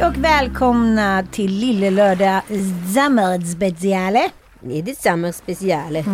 [0.00, 2.42] Hej och välkomna till Lille Lördag
[2.94, 4.30] Sommarspeciale.
[4.70, 6.04] Är det samma speciale?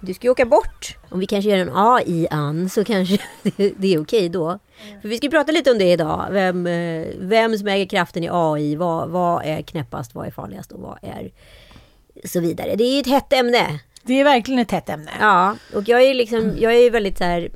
[0.00, 0.96] Du ska ju åka bort.
[1.08, 4.58] Om vi kanske gör en AI-an så kanske det, det är okej då.
[5.02, 6.26] För vi ska prata lite om det idag.
[6.30, 8.76] Vem, eh, vem som äger kraften i AI.
[8.76, 11.30] Vad, vad är knäppast, vad är farligast och vad är
[12.24, 12.76] så vidare.
[12.76, 13.80] Det är ju ett hett ämne.
[14.02, 15.10] Det är verkligen ett hett ämne.
[15.20, 17.50] Ja, och jag är liksom, jag är väldigt så här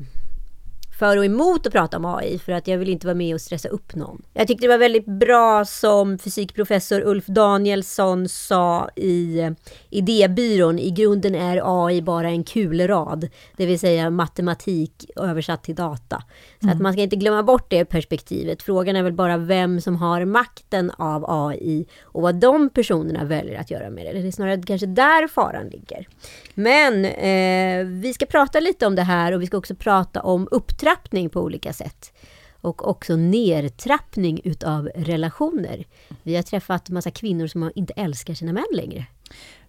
[1.03, 3.41] för och emot att prata om AI för att jag vill inte vara med och
[3.41, 4.23] stressa upp någon.
[4.33, 9.51] Jag tyckte det var väldigt bra som fysikprofessor Ulf Danielsson sa i eh,
[9.91, 10.79] idébyrån.
[10.79, 16.23] I grunden är AI bara en kulrad, det vill säga matematik översatt till data.
[16.63, 18.63] Så att man ska inte glömma bort det perspektivet.
[18.63, 23.61] Frågan är väl bara vem som har makten av AI och vad de personerna väljer
[23.61, 24.13] att göra med det.
[24.21, 26.09] Det är snarare kanske där faran ligger.
[26.55, 30.49] Men eh, vi ska prata lite om det här och vi ska också prata om
[30.93, 32.13] upptrappning på olika sätt.
[32.61, 35.85] Och också nedtrappning utav relationer.
[36.23, 39.07] Vi har träffat massa kvinnor som inte älskar sina män längre.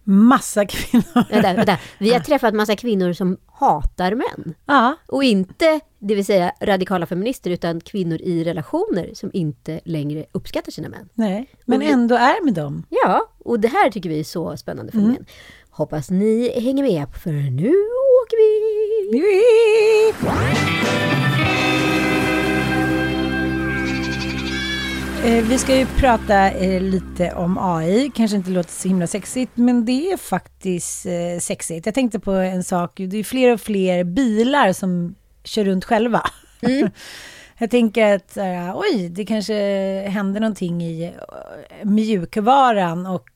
[0.03, 1.29] Massa kvinnor.
[1.31, 1.77] Vänta, vänta.
[1.99, 4.53] Vi har träffat massa kvinnor som hatar män.
[4.65, 10.25] Ja, Och inte, det vill säga radikala feminister, utan kvinnor i relationer som inte längre
[10.31, 11.09] uppskattar sina män.
[11.13, 11.49] nej.
[11.65, 12.83] Men vi- ändå är med dem.
[12.89, 15.25] Ja, och det här tycker vi är så spännande fenomen.
[15.75, 17.67] Hoppas ni hänger med, för nu
[18.21, 19.23] åker vi!
[25.25, 28.11] Eh, Vi ska ju prata eh, lite om AI.
[28.15, 31.85] Kanske inte låter så himla sexigt, men det är faktiskt eh, sexigt.
[31.85, 32.91] Jag tänkte på en sak.
[32.95, 36.21] Det är fler och fler bilar som kör runt själva.
[37.57, 38.37] Jag tänker att
[38.75, 39.53] oj, det kanske
[40.09, 41.13] händer någonting i
[41.83, 43.29] mjukvaran och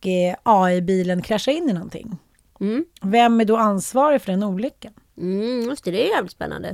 [0.43, 2.17] AI-bilen kraschar in i någonting.
[2.59, 2.85] Mm.
[3.01, 4.93] Vem är då ansvarig för den olyckan?
[5.17, 6.73] Mm, just det, det är jävligt spännande.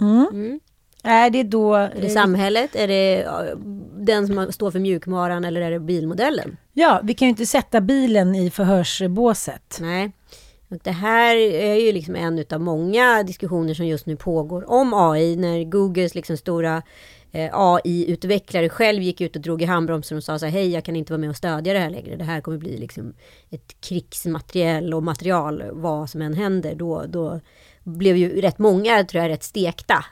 [1.03, 1.75] Är det då...
[1.75, 2.75] Är det samhället?
[2.75, 3.27] Är det
[3.97, 6.57] den som står för mjukvaran eller är det bilmodellen?
[6.73, 9.77] Ja, vi kan ju inte sätta bilen i förhörsbåset.
[9.81, 10.11] Nej.
[10.69, 14.93] Och det här är ju liksom en av många diskussioner som just nu pågår om
[14.93, 15.35] AI.
[15.35, 16.83] När Googles liksom stora
[17.33, 20.95] AI-utvecklare själv gick ut och drog i handbromsen och sa så här, hej jag kan
[20.95, 22.15] inte vara med och stödja det här längre.
[22.15, 23.13] Det här kommer bli liksom
[23.49, 26.75] ett krigsmateriel och material vad som än händer.
[26.75, 27.39] Då, då
[27.83, 30.05] blev ju rätt många, tror jag, rätt stekta.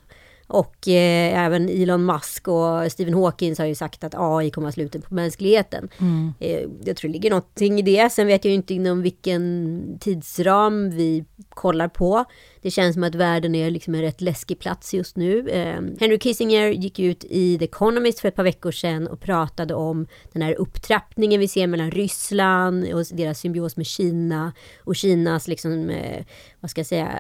[0.47, 4.77] Och eh, även Elon Musk och Stephen Hawkins har ju sagt att AI kommer att
[4.77, 5.89] vara slutet på mänskligheten.
[6.39, 8.11] Eh, jag tror det ligger någonting i det.
[8.11, 12.25] Sen vet jag ju inte inom vilken tidsram vi kollar på.
[12.61, 15.49] Det känns som att världen är liksom en rätt läskig plats just nu.
[15.49, 19.73] Eh, Henry Kissinger gick ut i The Economist för ett par veckor sedan och pratade
[19.73, 25.47] om den här upptrappningen vi ser mellan Ryssland och deras symbios med Kina och Kinas
[25.47, 26.25] liksom, eh,
[26.59, 27.19] vad ska jag säga,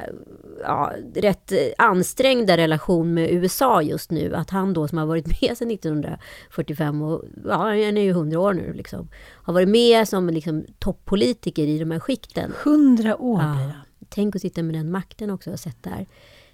[0.63, 4.35] ja, rätt ansträngda relation med USA just nu.
[4.35, 8.39] Att han då som har varit med sedan 1945 och ja, han är ju 100
[8.39, 9.09] år nu liksom.
[9.43, 12.53] Har varit med som liksom toppolitiker i de här skikten.
[12.63, 16.07] Hundra år blir Ja tänk att sitta med den makten också och sett där.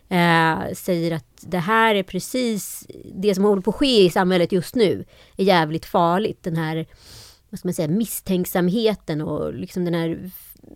[0.10, 4.52] Eh, säger att det här är precis det som håller på att ske i samhället
[4.52, 5.06] just nu.
[5.38, 6.44] Är jävligt farligt.
[6.44, 6.88] Den här
[7.50, 10.32] vad ska man säga, misstänksamheten och liksom den här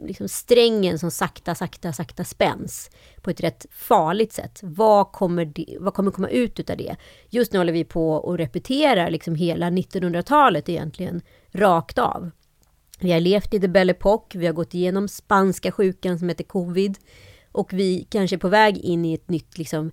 [0.06, 2.90] liksom strängen som sakta, sakta, sakta spänns
[3.22, 4.60] på ett rätt farligt sätt.
[4.64, 6.96] Vad kommer, det, vad kommer komma ut utav det?
[7.30, 11.22] Just nu håller vi på och repeterar liksom hela 1900-talet egentligen
[11.52, 12.32] rakt av.
[13.04, 16.44] Vi har levt i the Belle Époque, vi har gått igenom spanska sjukan som heter
[16.44, 16.98] covid
[17.52, 19.92] och vi kanske är på väg in i ett nytt liksom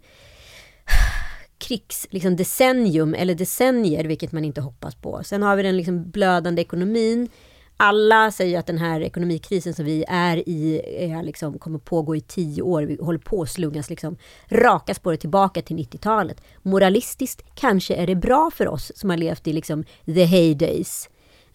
[1.59, 5.23] krigsdecennium liksom decennium eller decennier, vilket man inte hoppas på.
[5.25, 7.29] Sen har vi den liksom blödande ekonomin.
[7.77, 12.17] alla säger att den här ekonomikrisen som vi är i eh, är liksom, kommer pågå
[12.17, 12.83] i tio år.
[12.83, 14.17] Vi håller på att slungas liksom
[14.49, 16.43] raka spåret tillbaka till 90-talet.
[16.63, 21.09] Moralistiskt kanske är det bra för oss som har levt i liksom the heydays.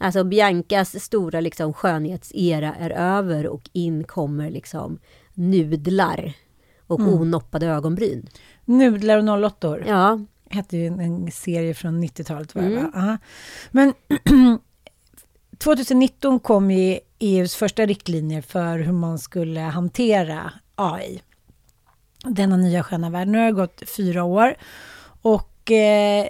[0.04, 5.00] Alltså Biancas stora liksom skönhetsera är över och in kommer liksom
[5.34, 6.34] nudlar
[6.88, 7.14] och mm.
[7.14, 8.30] onoppade ögonbryn.
[8.66, 10.20] Nudlar och 08 Ja.
[10.50, 12.56] Hette ju en, serie från 90-talet.
[12.56, 13.18] Mm.
[13.72, 13.94] Men
[15.58, 21.22] 2019 kom ju EUs första riktlinjer för hur man skulle hantera AI.
[22.26, 23.28] Denna nya sköna värld.
[23.28, 24.56] Nu har det gått fyra år.
[25.22, 26.28] Och eh,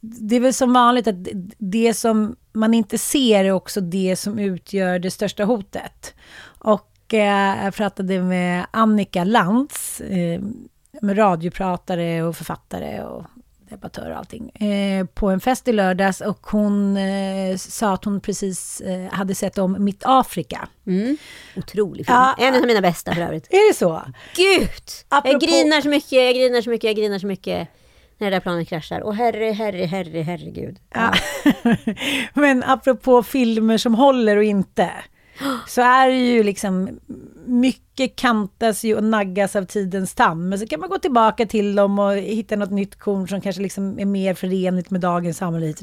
[0.00, 1.28] det är väl som vanligt att
[1.58, 6.14] det som man inte ser är också det som utgör det största hotet.
[6.44, 10.40] Och eh, jag pratade med Annika Lantz, eh,
[11.00, 13.24] med radiopratare och författare och
[13.72, 18.20] debattör och allting, eh, på en fest i lördags och hon eh, sa att hon
[18.20, 20.68] precis eh, hade sett om Mitt Afrika.
[20.86, 21.16] Mm.
[21.56, 22.16] Otrolig film.
[22.16, 23.46] Ja, en av mina bästa för övrigt.
[23.50, 24.02] Är det så?
[24.36, 24.68] Gud!
[25.08, 25.32] Apropå...
[25.32, 27.68] Jag grinar så mycket, jag grinar så mycket, jag grinar så mycket
[28.22, 29.00] när det där planet kraschar.
[29.00, 30.76] Och herre, herre, herre, herregud.
[30.94, 31.14] Ja.
[32.34, 34.90] Men apropå filmer som håller och inte
[35.66, 37.00] så är det ju liksom
[37.46, 40.48] mycket kantas ju och naggas av tidens tand.
[40.48, 43.62] Men så kan man gå tillbaka till dem och hitta något nytt korn som kanske
[43.62, 45.74] liksom är mer förenligt med dagens samhälle.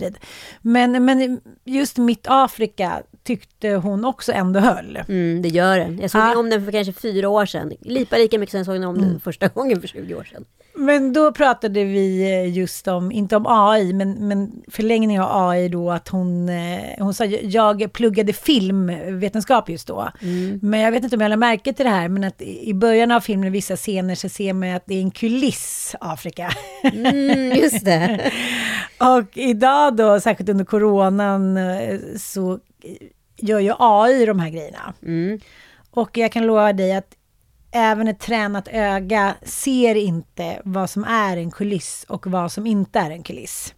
[0.61, 4.99] Men, men just Mitt Afrika tyckte hon också ändå höll.
[5.07, 5.99] Mm, det gör den.
[5.99, 6.39] Jag såg ja.
[6.39, 7.73] om den för kanske fyra år sedan.
[7.81, 9.19] Lipa lika mycket som jag såg om den mm.
[9.19, 10.45] första gången för 20 år sedan.
[10.73, 15.69] Men då pratade vi eh, just om, inte om AI, men, men förlängning av AI
[15.69, 20.09] då, att hon, eh, hon sa, jag pluggade filmvetenskap just då.
[20.21, 20.59] Mm.
[20.61, 23.11] Men jag vet inte om jag lade märke till det här, men att i början
[23.11, 26.51] av filmen, vissa scener, så ser man att det är en kuliss, Afrika.
[26.83, 28.31] Mm, just det.
[28.97, 32.59] och idag då, särskilt under coronan, eh, så
[33.37, 34.93] gör ju AI de här grejerna.
[35.05, 35.39] Mm.
[35.91, 37.15] Och jag kan lova dig att
[37.71, 42.99] även ett tränat öga ser inte vad som är en kuliss och vad som inte
[42.99, 43.73] är en kuliss.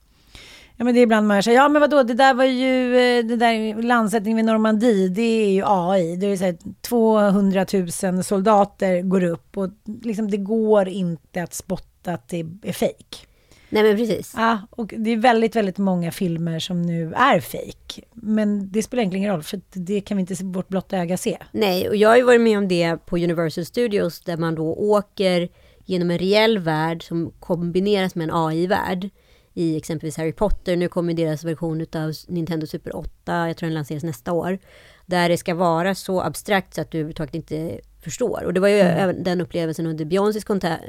[0.75, 3.25] Ja, men det är ibland man säger, ja men vadå, det där var ju, eh,
[3.25, 6.15] det där landsättningen vid Normandie, det är ju AI.
[6.15, 7.65] Det är så här, 200
[8.13, 9.69] 000 soldater går upp och
[10.03, 13.27] liksom det går inte att spotta att det är fejk.
[13.71, 14.33] Nej men precis.
[14.37, 18.01] Ja, och det är väldigt, väldigt många filmer som nu är fake.
[18.13, 21.37] Men det spelar egentligen ingen roll, för det kan vi inte vårt blotta öga se.
[21.51, 24.73] Nej, och jag har ju varit med om det på Universal Studios, där man då
[24.73, 25.49] åker
[25.85, 29.09] genom en reell värld som kombineras med en AI-värld.
[29.53, 33.73] I exempelvis Harry Potter, nu kommer deras version av Nintendo Super 8, jag tror den
[33.73, 34.59] lanseras nästa år.
[35.05, 38.43] Där det ska vara så abstrakt så att du överhuvudtaget inte förstår.
[38.45, 39.23] Och det var ju mm.
[39.23, 40.43] den upplevelsen under Beyoncés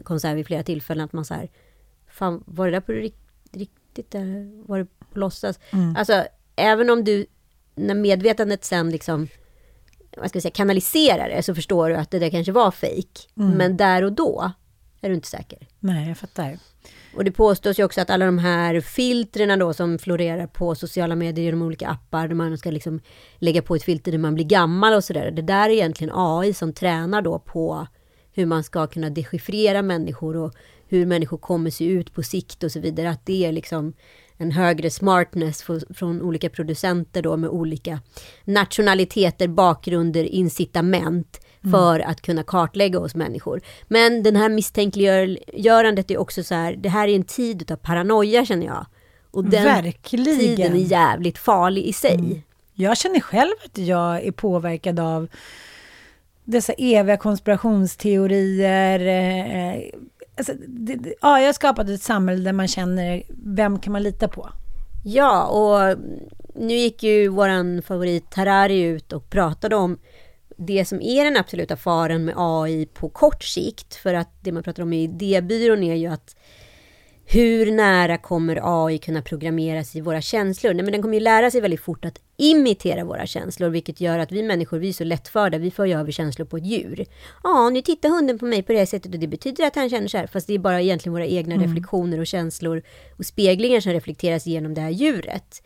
[0.04, 1.48] konsert vid flera tillfällen, att man så här,
[2.12, 2.92] fan var det där på
[3.52, 5.58] riktigt eller var det på låtsas?
[5.70, 5.96] Mm.
[5.96, 6.24] Alltså,
[6.56, 7.26] även om du,
[7.74, 9.28] när medvetandet sen liksom,
[10.16, 13.28] vad ska jag säga, kanaliserar det, så förstår du att det där kanske var fejk.
[13.36, 13.50] Mm.
[13.50, 14.52] Men där och då
[15.00, 15.68] är du inte säker.
[15.80, 16.58] Nej, jag fattar.
[17.16, 21.16] Och det påstås ju också att alla de här filtren då som florerar på sociala
[21.16, 23.00] medier genom olika appar, där man ska liksom
[23.38, 25.30] lägga på ett filter när man blir gammal och sådär.
[25.30, 27.86] Det där är egentligen AI som tränar då på
[28.32, 30.54] hur man ska kunna dechiffrera människor och
[30.92, 33.10] hur människor kommer se ut på sikt och så vidare.
[33.10, 33.92] Att det är liksom
[34.36, 38.00] en högre smartness från olika producenter då med olika
[38.44, 41.72] nationaliteter, bakgrunder, incitament mm.
[41.72, 43.60] för att kunna kartlägga oss människor.
[43.88, 48.44] Men den här misstänkliggörandet är också så här, det här är en tid av paranoia
[48.44, 48.86] känner jag.
[49.30, 50.38] Och den Verkligen.
[50.38, 52.14] tiden är jävligt farlig i sig.
[52.14, 52.42] Mm.
[52.74, 55.28] Jag känner själv att jag är påverkad av
[56.44, 59.82] dessa eviga konspirationsteorier, eh,
[60.36, 64.02] alltså, det, det, ja, jag har skapat ett samhälle där man känner, vem kan man
[64.02, 64.50] lita på?
[65.04, 65.98] Ja, och
[66.54, 69.98] nu gick ju vår favorit Harari ut och pratade om
[70.56, 73.94] det som är den absoluta faran med AI på kort sikt.
[73.94, 76.36] För att det man pratar om i idébyrån är ju att
[77.26, 80.74] hur nära kommer AI kunna programmeras i våra känslor?
[80.74, 84.18] Nej, men den kommer ju lära sig väldigt fort att imitera våra känslor, vilket gör
[84.18, 87.06] att vi människor, vi är så lättförda, vi för över känslor på ett djur.
[87.42, 89.90] Ja, nu tittar hunden på mig på det här sättet och det betyder att han
[89.90, 91.66] känner så här, fast det är bara egentligen våra egna mm.
[91.66, 92.82] reflektioner och känslor
[93.18, 95.62] och speglingar som reflekteras genom det här djuret.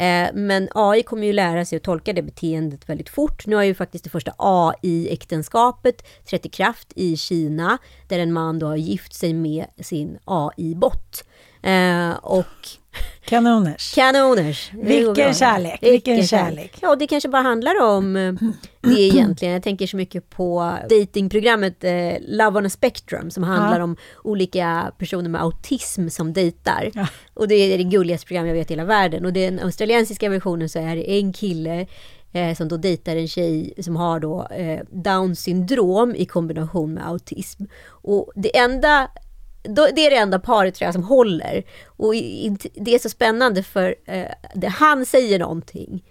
[0.00, 3.46] Eh, men AI kommer ju lära sig att tolka det beteendet väldigt fort.
[3.46, 7.78] Nu har ju faktiskt det första AI-äktenskapet trätt i kraft i Kina,
[8.08, 11.24] där en man då har gift sig med sin AI-bot.
[11.62, 12.46] Eh, och
[13.24, 13.94] Kanoners.
[13.94, 14.70] Kanoners.
[14.72, 15.78] Vilken kärlek.
[15.82, 16.78] Vilken kärlek.
[16.80, 18.32] Ja, det kanske bara handlar om eh,
[18.80, 19.54] det egentligen.
[19.54, 23.84] Jag tänker så mycket på datingprogrammet eh, Love on a Spectrum som handlar ja.
[23.84, 26.90] om olika personer med autism som dejtar.
[26.94, 27.06] Ja.
[27.34, 29.24] Och det är det gulligaste program jag vet i hela världen.
[29.24, 31.86] Och den australiensiska versionen så är det en kille
[32.32, 37.08] eh, som då dejtar en tjej som har då eh, down syndrom i kombination med
[37.08, 37.64] autism.
[37.86, 39.08] Och det enda
[39.62, 41.64] då, det är det enda paret tror jag som håller.
[41.86, 42.14] Och
[42.74, 44.24] det är så spännande för eh,
[44.54, 46.04] det, han säger någonting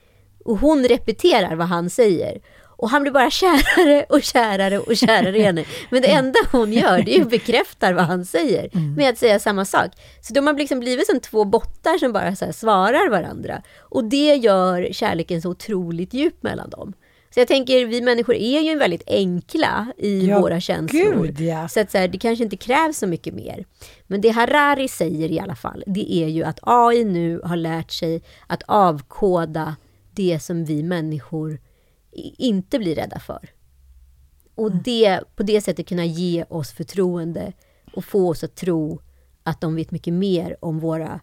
[0.45, 2.41] och hon repeterar vad han säger.
[2.79, 5.65] Och han blir bara kärare och kärare och kärare i henne.
[5.89, 9.39] Men det enda hon gör det är att bekräfta vad han säger med att säga
[9.39, 9.91] samma sak.
[10.21, 13.61] Så de har liksom blivit som två bottar som bara svarar varandra.
[13.79, 16.93] Och det gör kärleken så otroligt djup mellan dem.
[17.33, 21.23] Så jag tänker, vi människor är ju väldigt enkla i Ja, våra känslor.
[21.25, 21.67] gud, ja.
[21.67, 23.65] Så att så här, det kanske inte krävs så mycket mer.
[24.07, 27.91] Men det Harari säger i alla fall, det är ju att AI nu har lärt
[27.91, 29.75] sig att avkoda
[30.11, 31.59] det som vi människor
[32.37, 33.49] inte blir rädda för.
[34.55, 37.53] Och det, på det sättet kunna ge oss förtroende
[37.93, 39.01] och få oss att tro
[39.43, 41.19] att de vet mycket mer om våra...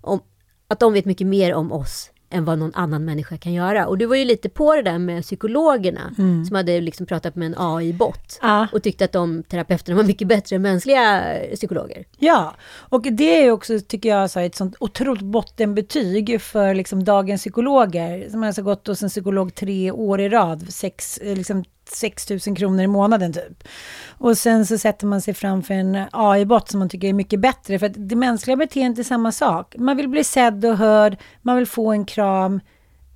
[0.00, 0.20] Om,
[0.68, 3.86] att de vet mycket mer om oss än vad någon annan människa kan göra.
[3.86, 6.12] Och du var ju lite på det där med psykologerna
[6.46, 8.66] som hade liksom pratat med en AI-bot Ja.
[8.72, 12.04] och tyckte att de terapeuterna var mycket bättre än mänskliga eh, psykologer.
[12.18, 12.54] Ja,
[12.88, 18.30] och det är också, tycker jag, så ett sånt otroligt bottenbetyg för liksom, dagens psykologer.
[18.30, 22.56] Som alltså gått hos en psykolog tre år i rad, sex, eh, liksom, 6 000
[22.56, 23.68] kronor i månaden typ.
[24.18, 27.78] Och sen så sätter man sig framför en AI-bot som man tycker är mycket bättre.
[27.78, 29.74] För att det mänskliga beteendet är samma sak.
[29.78, 32.60] Man vill bli sedd och hörd, man vill få en kram.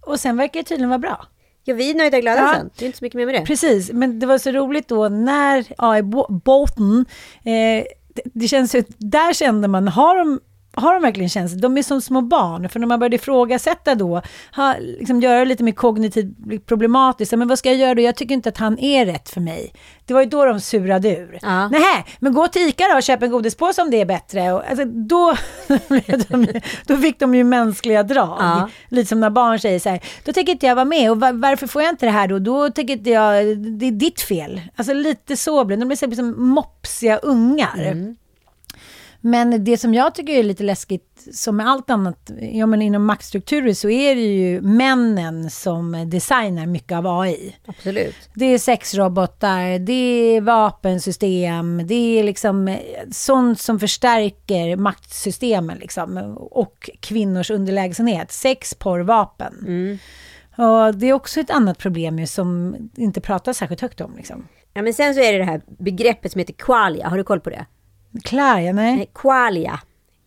[0.00, 1.26] Och sen verkar det tydligen vara bra.
[1.64, 2.54] Ja, vi är nöjda och glada Ja.
[2.56, 2.70] sen.
[2.76, 3.46] Det är inte så mycket mer med det.
[3.46, 7.04] Precis, men det var så roligt då när AI-båten,
[7.44, 7.84] eh,
[8.14, 10.40] det, det känns ju, där kände man, har de
[10.72, 11.60] har de verkligen känslor?
[11.60, 12.68] De är som små barn.
[12.68, 14.22] För när man började ifrågasätta då,
[14.56, 17.32] ha, liksom göra det lite mer kognitivt problematiskt.
[17.32, 18.02] Men vad ska jag göra då?
[18.02, 19.72] Jag tycker inte att han är rätt för mig.
[20.06, 21.38] Det var ju då de surade ur.
[21.42, 21.68] Ja.
[21.68, 24.52] Nej, men gå till ICA då och köp en godispåse om det är bättre.
[24.52, 25.34] Och, alltså, då,
[26.28, 26.46] de,
[26.86, 28.36] då fick de ju mänskliga drag.
[28.40, 28.68] Ja.
[28.88, 31.10] Lite som när barn säger så här, då tänker inte jag vara med.
[31.10, 32.38] Och va- varför får jag inte det här då?
[32.38, 34.60] Då tänker inte jag, det är ditt fel.
[34.76, 35.80] Alltså lite så blir det.
[35.82, 37.76] De blir så här som mopsiga ungar.
[39.20, 43.04] Men det som jag tycker är lite läskigt, som med allt annat, ja men inom
[43.04, 47.56] maktstrukturer så är det ju männen som designar mycket av AI.
[47.66, 48.16] Absolut.
[48.34, 49.92] Det är sexrobotar, det
[50.36, 52.78] är vapensystem, det är liksom eh,
[53.10, 56.36] sånt som förstärker maktsystemen liksom.
[56.36, 58.32] Och kvinnors underlägsenhet.
[58.32, 59.54] Sex, porr, vapen.
[60.56, 64.16] Och det är också ett annat problem ju som inte pratas särskilt högt om.
[64.16, 64.48] Liksom.
[64.72, 67.08] Ja, men sen så är det det här begreppet som heter qualia.
[67.08, 67.66] Har du koll på det?
[68.24, 68.74] Klär jag?
[68.74, 69.10] Nej.
[69.14, 69.80] Qualia.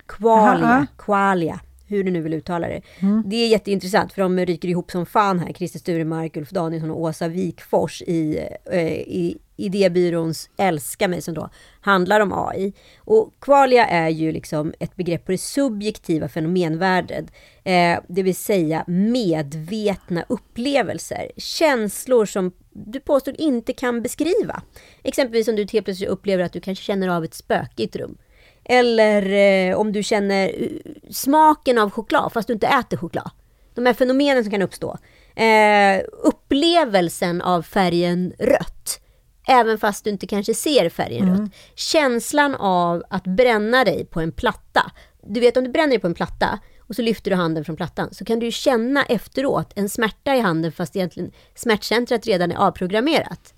[0.08, 0.88] Qualia.
[0.98, 1.60] Qualia.
[1.88, 2.82] Hur du nu vill uttala det.
[3.26, 5.54] Det är jätteintressant för de ryker ihop som fan här.
[5.54, 11.50] Christer Sturemark, Ulf Danielsson och Åsa Wikfors i, eh, i idébyråns Älska mig som då
[11.82, 12.74] handlar om AI.
[12.98, 17.26] Och qualia är ju liksom ett begrepp på det subjektiva fenomenvärdet.
[17.64, 21.32] Eh, det vill säga medvetna upplevelser.
[21.38, 24.62] Känslor som du påstår inte kan beskriva.
[25.04, 27.96] Exempelvis om du helt plötsligt upplever att du kanske känner av ett spöke i ett
[27.96, 28.18] rum.
[28.66, 29.32] Eller
[29.70, 30.70] eh, om du känner eh,
[31.12, 33.30] smaken av choklad fast du inte äter choklad.
[33.74, 34.98] De här fenomenen som kan uppstå.
[35.36, 39.00] Eh, upplevelsen av färgen rött.
[39.48, 41.52] Även fast du inte kanske ser färgen rött.
[41.76, 44.92] Känslan av att bränna dig på en platta.
[45.28, 47.76] Du vet om du bränner dig på en platta och så lyfter du handen från
[47.76, 52.52] plattan så kan du ju känna efteråt en smärta i handen fast egentligen smärtcentrat redan
[52.52, 53.54] är avprogrammerat.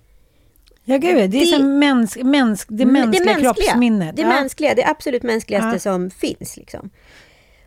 [0.84, 4.16] Ja, gud, det är Det- som mänsk, mänsk, det mänskliga kroppsminnet.
[4.16, 4.28] Det Ja.
[4.28, 5.78] mänskliga, det absolut mänskligaste Ja.
[5.78, 6.56] som finns.
[6.56, 6.90] Liksom.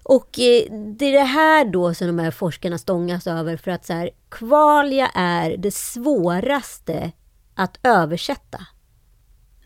[0.03, 3.85] Och eh, det är det här då som de här forskarna stångas över för att
[3.85, 7.11] så här, kvalia är det svåraste
[7.55, 8.65] att översätta.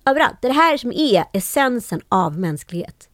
[0.06, 0.36] Överallt.
[0.42, 3.10] Det är det här som är essensen av mänsklighet.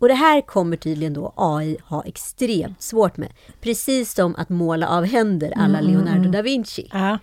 [0.00, 3.32] Och det här kommer tydligen då AI ha extremt svårt med.
[3.60, 6.88] Precis som att måla av händer alla Mm, Leonardo da Vinci.
[6.92, 7.18] Ja,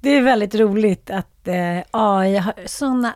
[0.00, 3.14] det är väldigt roligt att eh, AI har sådana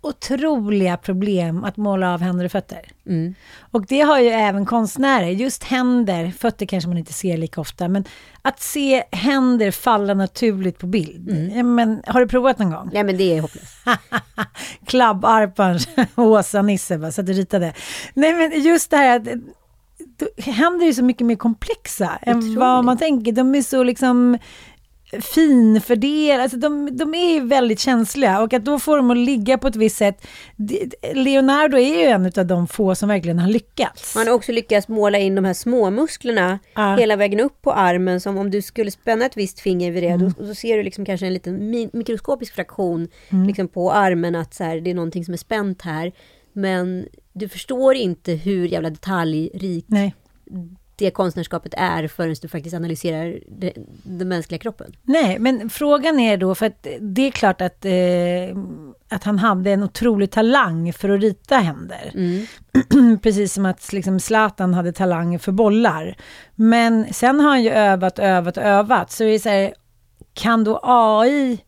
[0.00, 2.80] otroliga problem att måla av händer och fötter.
[3.06, 3.34] Mm.
[3.70, 5.26] Och det har ju även konstnärer.
[5.28, 8.04] Just händer, fötter kanske man inte ser lika ofta, men
[8.42, 11.30] att se händer falla naturligt på bild.
[11.30, 11.74] Mm.
[11.74, 12.90] Men, har du provat någon gång?
[12.92, 13.74] Nej men det är hopplöst.
[14.86, 17.72] Klabbarpans Åsa-Nisse bara satt och ritade.
[18.14, 19.24] Nej men just det här att
[20.18, 22.58] då- händer är så mycket mer komplexa än Otroligt.
[22.58, 23.32] vad man tänker.
[23.32, 24.38] De är så liksom
[25.20, 29.58] finfördelade, alltså de, de är ju väldigt känsliga och att då få dem att ligga
[29.58, 30.26] på ett visst sätt.
[31.14, 34.14] Leonardo är ju en av de få som verkligen har lyckats.
[34.16, 36.96] Man har också lyckats måla in de här små musklerna Ja.
[36.96, 40.08] hela vägen upp på armen som om du skulle spänna ett visst finger vid det
[40.08, 40.32] Mm.
[40.38, 43.46] då, så ser du liksom kanske en liten mi- mikroskopisk fraktion Mm.
[43.46, 46.12] liksom på armen att så här, det är någonting som är spänt här.
[46.52, 50.14] Men du förstår inte hur jävla detaljrikt Nej.
[50.96, 53.72] Det konstnärskapet är förrän du faktiskt analyserar det,
[54.02, 54.96] den mänskliga kroppen.
[55.02, 57.92] Nej, men frågan är då, för att det är klart att, eh,
[59.08, 62.12] att han hade en otrolig talang för att rita händer.
[62.14, 63.18] Mm.
[63.22, 66.16] Precis som att liksom, Zlatan hade talang för bollar.
[66.54, 69.10] Men sen har han ju övat, övat, övat.
[69.10, 69.74] Så det är så här,
[70.34, 71.58] kan då AI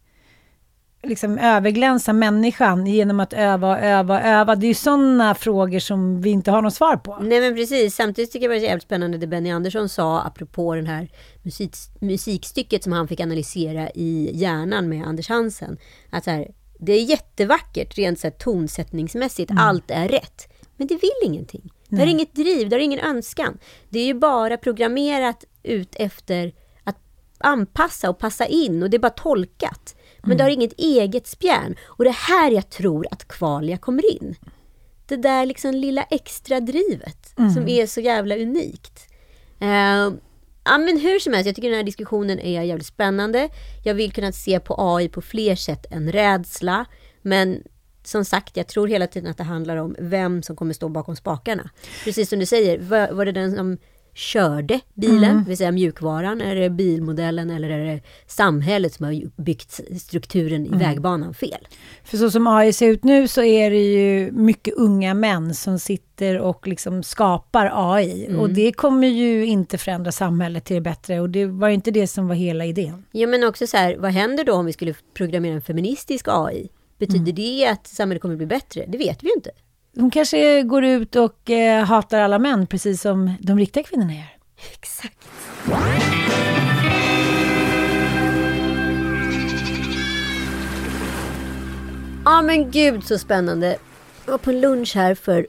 [1.02, 4.54] liksom överglänsa människan genom att öva, öva, öva?
[4.54, 7.18] Det är ju sådana frågor som vi inte har något svar på.
[7.22, 10.74] Nej men precis, samtidigt tycker jag det var jävligt spännande det Benny Andersson sa apropå
[10.74, 11.08] den här
[11.42, 15.78] musik, musikstycket som han fick analysera i hjärnan med Anders Hansen.
[16.10, 20.48] Att så här, det är jättevackert rent så här, tonsättningsmässigt, allt är rätt.
[20.76, 21.72] Men det vill ingenting.
[21.88, 22.14] Det har Nej.
[22.14, 23.58] inget driv, det har ingen önskan.
[23.88, 26.52] Det är ju bara programmerat ut efter
[26.84, 26.96] att
[27.38, 29.94] anpassa och passa in och det är bara tolkat.
[30.22, 31.76] Men det har inget eget spjärn.
[31.84, 34.36] Och det är här jag tror att kvalia kommer in.
[35.06, 39.08] Det där liksom lilla extra drivet som är så jävla unikt.
[39.60, 40.12] Eh,
[40.64, 43.48] ja men hur som helst, jag tycker den här diskussionen är jävligt spännande.
[43.84, 46.84] Jag vill kunna se på AI på fler sätt än rädsla.
[47.22, 47.62] Men
[48.04, 51.16] som sagt, jag tror hela tiden att det handlar om vem som kommer stå bakom
[51.16, 51.70] spakarna.
[52.04, 53.78] Precis som du säger, var, var det den som
[54.18, 59.42] körde bilen, det vill säga mjukvaran, är det bilmodellen eller är det samhället som har
[59.42, 61.68] byggt strukturen i vägbanan fel?
[62.04, 65.78] För så som AI ser ut nu så är det ju mycket unga män som
[65.78, 68.36] sitter och liksom skapar AI.
[68.38, 71.20] Och det kommer ju inte förändra samhället till det bättre.
[71.20, 73.04] Och det var ju inte det som var hela idén.
[73.12, 76.68] Ja men också så här, vad händer då om vi skulle programmera en feministisk AI?
[76.98, 78.84] Betyder det att samhället kommer bli bättre?
[78.88, 79.50] Det vet vi ju inte.
[80.00, 84.36] Hon kanske går ut och eh, hatar alla män, precis som de riktiga kvinnorna gör.
[84.72, 85.28] Exakt.
[92.24, 93.76] Ja men gud så spännande.
[94.24, 95.46] Jag var på en lunch här för,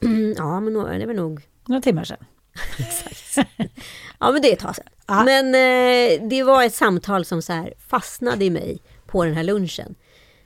[0.36, 2.24] ja men det var nog Några timmar sedan.
[4.18, 4.86] Ja men det är ett tag sedan.
[5.06, 5.24] Ja.
[5.24, 9.44] Men eh, det var ett samtal som så här fastnade i mig på den här
[9.44, 9.94] lunchen.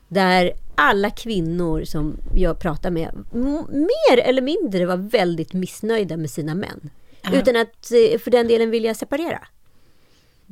[0.09, 3.25] Där alla kvinnor som jag pratade med
[3.71, 6.91] mer eller mindre var väldigt missnöjda med sina män.
[7.33, 9.41] Utan att eh, för den delen vilja separera.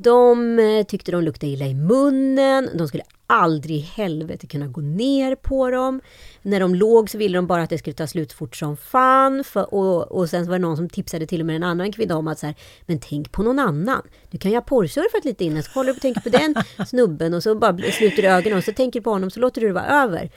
[0.01, 2.69] De eh, tyckte de luktade illa i munnen.
[2.73, 6.01] De skulle aldrig i helvete kunna gå ner på dem.
[6.41, 9.43] När de låg så ville de bara att det skulle ta slut fort som fan.
[9.43, 12.17] För, och, och sen var det någon som tipsade till och med en annan kvinna
[12.17, 14.01] om att så här, men tänk på någon annan.
[14.31, 16.55] Du kan ju ha porrsurfat lite innan, så kollar du och tänker på den
[16.87, 19.61] snubben och så bara sluter du ögonen och så tänker du på honom så låter
[19.61, 20.29] du det vara över.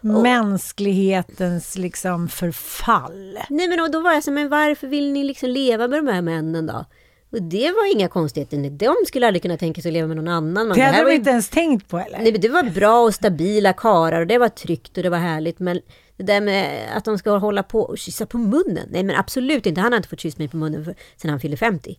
[0.00, 3.38] Mänsklighetens liksom förfall.
[3.50, 6.12] Nej men och då var jag så men varför vill ni liksom leva med de
[6.12, 6.84] här männen då?
[7.34, 8.70] Och det var inga konstigheter.
[8.70, 10.68] De skulle aldrig kunna tänka sig att leva med någon annan.
[10.68, 12.18] Man, Det hade de ju inte ens tänkt på eller?
[12.18, 15.18] Nej, men det var bra och stabila karar och det var tryggt och det var
[15.18, 15.58] härligt.
[15.58, 15.80] Men
[16.16, 18.88] det där med att de ska hålla på och kyssa på munnen.
[18.90, 19.80] Nej men absolut inte.
[19.80, 21.98] Han har inte fått kyssa mig på munnen för, sen han fyllde 50.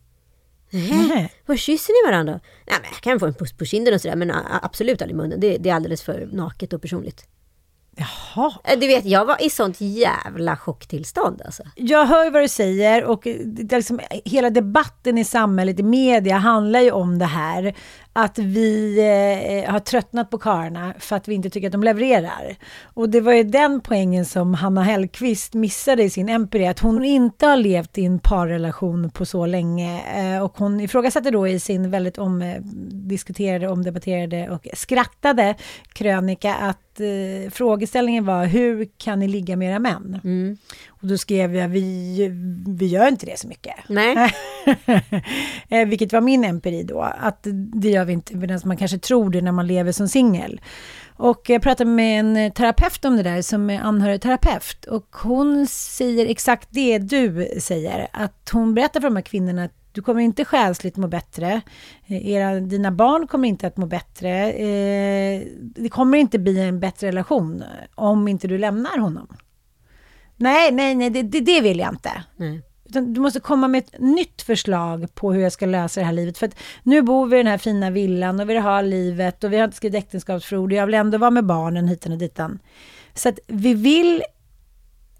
[0.69, 2.39] Nej, vad kysser ni varandra?
[2.67, 4.15] Nej men jag kan få en puss på kinden och sådär.
[4.15, 5.39] Men absolut aldrig i munnen.
[5.39, 7.27] Det, det är alldeles för naket och personligt.
[7.95, 8.53] Jaha.
[8.63, 11.63] Eh, Du vet, jag var i sånt jävla chocktillstånd alltså.
[11.75, 16.37] Jag hör vad du säger och det är liksom, hela debatten i samhället, i media,
[16.37, 17.75] handlar ju om det här.
[18.17, 18.99] Att vi
[19.65, 22.55] eh, har tröttnat på karlarna för att vi inte tycker att de levererar.
[22.83, 27.05] Och det var ju den poängen som Hanna Hellqvist missade i sin empiri, att hon
[27.05, 30.01] inte har levt i en parrelation på så länge.
[30.15, 35.55] Eh, och hon ifrågasatte då i sin väldigt omdiskuterade, eh, omdebatterade och skrattade
[35.93, 40.19] krönika att eh, frågeställningen var hur kan ni ligga med era män?
[40.23, 40.57] Mm.
[41.01, 42.29] Och då skrev jag, vi,
[42.67, 43.75] vi gör inte det så mycket.
[43.89, 44.15] Nej.
[45.69, 49.29] Eh, Vilket var min empiri då, att det gör vi inte, medan man kanske tror
[49.29, 50.61] det när man lever som singel.
[51.17, 54.85] Och jag pratade med en terapeut om det där, som är anhörigterapeut.
[54.85, 59.73] Och hon säger exakt det du säger, att hon berättar för de här kvinnorna att
[59.91, 61.61] du kommer inte själsligt må bättre.
[62.05, 64.51] Eh, Era, dina barn kommer inte att må bättre.
[64.51, 67.63] Eh, det kommer inte bli en bättre relation
[67.95, 69.27] om inte du lämnar honom.
[70.37, 72.23] Nej, nej, nej, det, det, det vill jag inte.
[72.35, 72.61] Nej.
[72.89, 76.13] Utan du måste komma med ett nytt förslag på hur jag ska lösa det här
[76.13, 76.37] livet.
[76.37, 79.53] För att nu bor vi i den här fina villan och vi har livet och
[79.53, 82.59] vi har inte skrivit äktenskapsförord och jag vill ändå vara med barnen hiten och ditan.
[83.13, 84.23] Så att vi vill,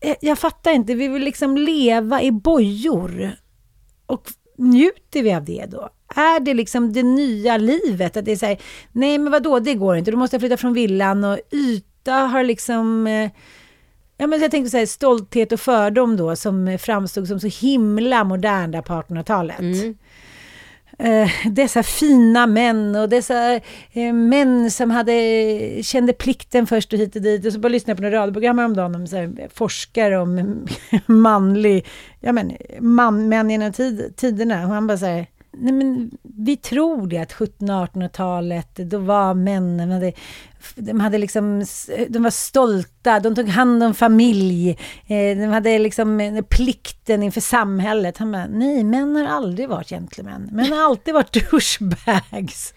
[0.02, 3.32] eh, jag fattar inte, vi vill liksom leva i bojor.
[4.06, 5.90] Och njuter vi av det då?
[6.16, 8.18] Är det liksom det nya livet?
[8.18, 8.58] Att det är så här,
[8.92, 12.44] nej men vadå, det går inte, då måste jag flytta från villan och yta har
[12.44, 13.32] liksom eh,
[14.18, 18.72] Ja, men jag tänkte här, stolthet och fördom då som framstod som så himla modern
[18.72, 19.60] där på 1800-talet.
[21.00, 23.54] eh, dessa fina män och dessa
[23.92, 25.14] eh, män som hade,
[25.84, 27.46] kände plikten först och hit och dit.
[27.46, 30.66] Och så bara lyssnade jag på några radioprogram häromdagen om så här, forskare om
[31.06, 31.86] manlig,
[32.20, 34.64] ja men, man, män genom tid, tiderna.
[34.64, 35.26] Och han bara så här,
[35.58, 40.14] nej men vi tror det att 1700-1800-talet, då var männen, hade,
[40.76, 41.66] de, hade liksom,
[42.10, 44.70] de var stolta, de tog hand om familj,
[45.08, 48.18] eh, de hade liksom plikten inför samhället.
[48.18, 52.74] Han bara, nej, män har aldrig varit gentlemän, män har alltid varit douchebags.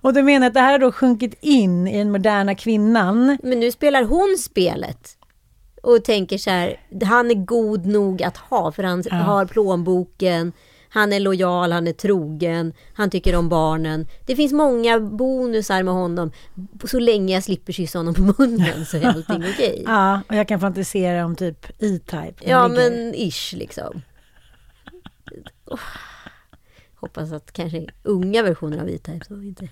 [0.00, 3.38] Och du menar att det här har då sjunkit in i den moderna kvinnan.
[3.42, 5.18] Men nu spelar hon spelet
[5.82, 9.16] och tänker så här, han är god nog att ha för han ja.
[9.16, 10.52] har plånboken,
[10.88, 14.06] han är lojal, han är trogen, han tycker om barnen.
[14.26, 16.32] Det finns många bonusar med honom.
[16.84, 19.70] Så länge jag slipper kyssa honom på munnen så är allting okej.
[19.70, 19.82] Okay.
[19.86, 22.34] ja, och jag kan fantisera om typ E-Type.
[22.40, 22.90] Ja, ligger.
[22.90, 24.02] men ish liksom.
[25.66, 25.80] Oh.
[26.94, 29.68] Hoppas att kanske unga versioner av E-Type, så inte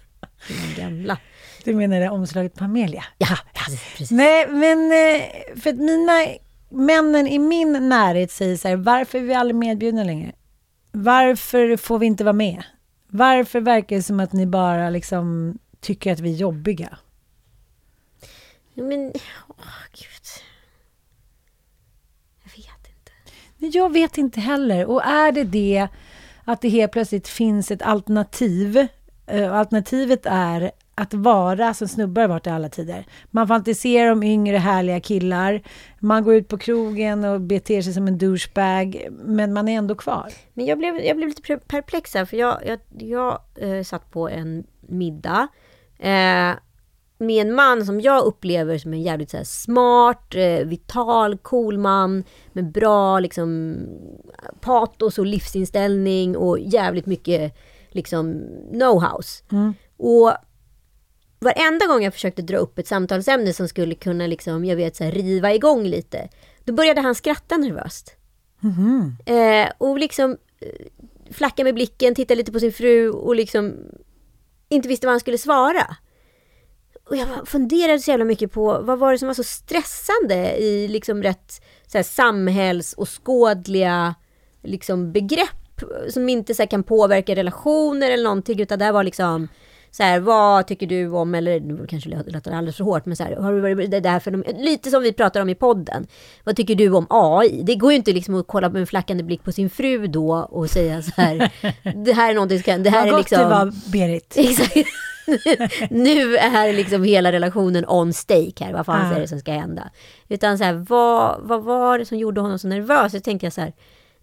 [0.49, 1.19] den gamla.
[1.65, 3.05] Du menar det omslaget på Amelia?
[3.19, 4.11] Ja, precis, precis.
[4.11, 6.27] Nej, men eh, för att mina
[6.69, 10.33] männen i min närhet säger så här, varför är vi aldrig medbjudna längre?
[10.99, 12.65] Varför får vi inte vara med?
[13.09, 16.99] Varför verkar det som att ni bara liksom tycker att vi är jobbiga?
[18.75, 19.13] Men,
[19.49, 20.27] åh gud.
[22.43, 23.79] Jag vet inte.
[23.79, 24.87] Jag vet inte heller.
[24.87, 25.89] Och är det det
[26.45, 28.87] att det helt plötsligt finns ett alternativ.
[29.33, 33.07] Uh, alternativet är att vara som snubbar varit i alla tider.
[33.31, 35.63] Man fantiserar om yngre härliga killar.
[36.01, 39.07] Man går ut på krogen och beter sig som en douchebag.
[39.11, 40.33] Men man är ändå kvar.
[40.55, 42.25] Men jag blev, jag blev lite perplex här.
[42.25, 45.49] För jag, jag, jag eh, satt på en middag.
[45.99, 46.53] Eh,
[47.19, 52.25] med en man som jag upplever som en jävligt så smart, eh, vital, cool man.
[52.53, 53.77] Med bra liksom
[54.61, 57.57] patos och livsinställning och jävligt mycket
[57.91, 59.53] liksom know-hows.
[59.53, 59.75] Mm.
[59.97, 60.33] Och
[61.39, 65.05] varenda gång jag försökte dra upp ett samtalsämne som skulle kunna liksom, jag vet, så
[65.05, 66.29] här, riva igång lite.
[66.65, 68.17] Då började han skratta nervöst.
[68.63, 69.17] Mm.
[69.27, 73.75] Eh, och liksom eh, flacka med blicken, titta lite på sin fru och liksom
[74.69, 75.97] inte visste vad han skulle svara.
[77.11, 80.89] Och jag funderade så jävla mycket på vad var det som var så stressande i
[80.89, 84.15] liksom rätt så här, samhälls och skådliga
[84.63, 89.49] liksom, begrepp som inte så här, kan påverka relationer eller någonting utan det var liksom
[89.97, 93.17] så här, vad tycker du om, eller nu kanske det låter alldeles för hårt, men
[93.17, 96.07] så här, har du varit det där för lite som vi pratar om i podden.
[96.45, 97.63] Vad tycker du om AI?
[97.63, 100.33] Det går ju inte liksom att kolla med en flackande blick på sin fru då
[100.51, 101.53] och säga så här,
[102.05, 103.39] det här är någonting, det här vad är liksom...
[103.39, 104.35] Gott det var, Berit.
[104.37, 104.77] Exakt.
[105.91, 109.17] nu är liksom hela relationen on stake här, vad fan ja.
[109.17, 109.91] är det som ska hända?
[110.29, 113.13] Utan så här, vad, vad var det som gjorde honom så nervös?
[113.13, 113.73] Så tänkte jag så här,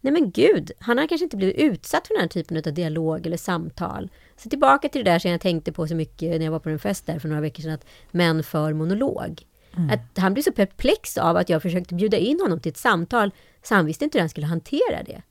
[0.03, 3.25] nej men gud, han har kanske inte blivit utsatt för den här typen av dialog
[3.25, 4.11] eller samtal.
[4.37, 6.69] Så tillbaka till det där som jag tänkte på så mycket när jag var på
[6.69, 9.43] en fest där för några veckor sedan, att män för monolog.
[9.77, 9.89] Mm.
[9.89, 13.31] Att han blev så perplex av att jag försökte bjuda in honom till ett samtal,
[13.63, 15.21] så han visste inte hur han skulle hantera det.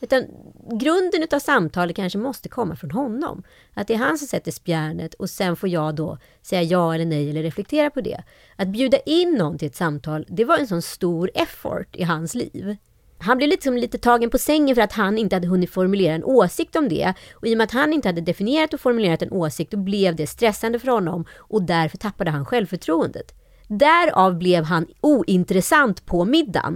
[0.00, 0.24] Utan
[0.70, 3.42] grunden av samtalet kanske måste komma från honom.
[3.74, 7.06] Att det är han som sätter spjärnet och sen får jag då säga ja eller
[7.06, 8.22] nej eller reflektera på det.
[8.56, 12.34] Att bjuda in någon till ett samtal, det var en sån stor effort i hans
[12.34, 12.76] liv
[13.18, 16.24] han blev liksom lite tagen på sängen för att han inte hade hunnit formulera en
[16.24, 17.14] åsikt om det.
[17.34, 20.16] Och i och med att han inte hade definierat och formulerat en åsikt, då blev
[20.16, 23.34] det stressande för honom och därför tappade han självförtroendet.
[23.68, 26.66] Därav blev han ointressant på middagen.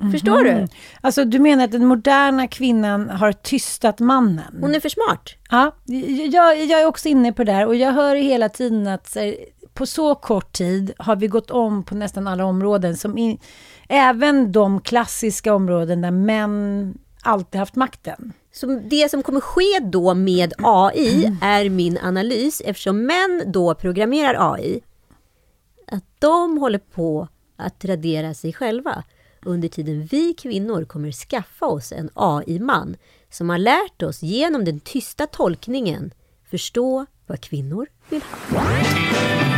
[0.00, 0.12] Mm -hmm.
[0.12, 0.66] Förstår du?
[1.00, 4.58] Alltså du menar att den moderna kvinnan har tystat mannen?
[4.60, 5.34] Hon är för smart.
[5.50, 5.76] Ja,
[6.32, 9.16] jag, jag är också inne på det här och jag hör hela tiden att
[9.74, 13.38] på så kort tid har vi gått om på nästan alla områden som in,
[13.88, 18.32] Även de klassiska områden där män alltid haft makten.
[18.52, 24.54] Så det som kommer ske då med AI är min analys, eftersom män då programmerar
[24.54, 24.80] AI,
[25.86, 29.04] att de håller på att radera sig själva.
[29.44, 32.96] Under tiden vi kvinnor kommer skaffa oss en AI-man
[33.30, 36.10] som har lärt oss genom den tysta tolkningen
[36.50, 39.57] förstå vad kvinnor vill ha.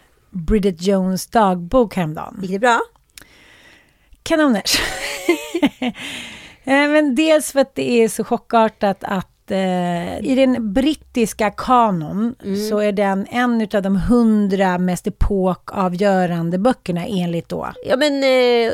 [0.31, 2.39] Bridget Jones dagbok häromdagen.
[2.41, 2.79] Gick det bra?
[4.23, 4.79] Kanoners.
[6.63, 12.35] Eh, Men dels för att det är så chockartat att eh, i den brittiska kanon
[12.69, 17.69] så är den en av de hundra mest epokavgörande böckerna enligt då.
[17.85, 18.71] Ja men, eh,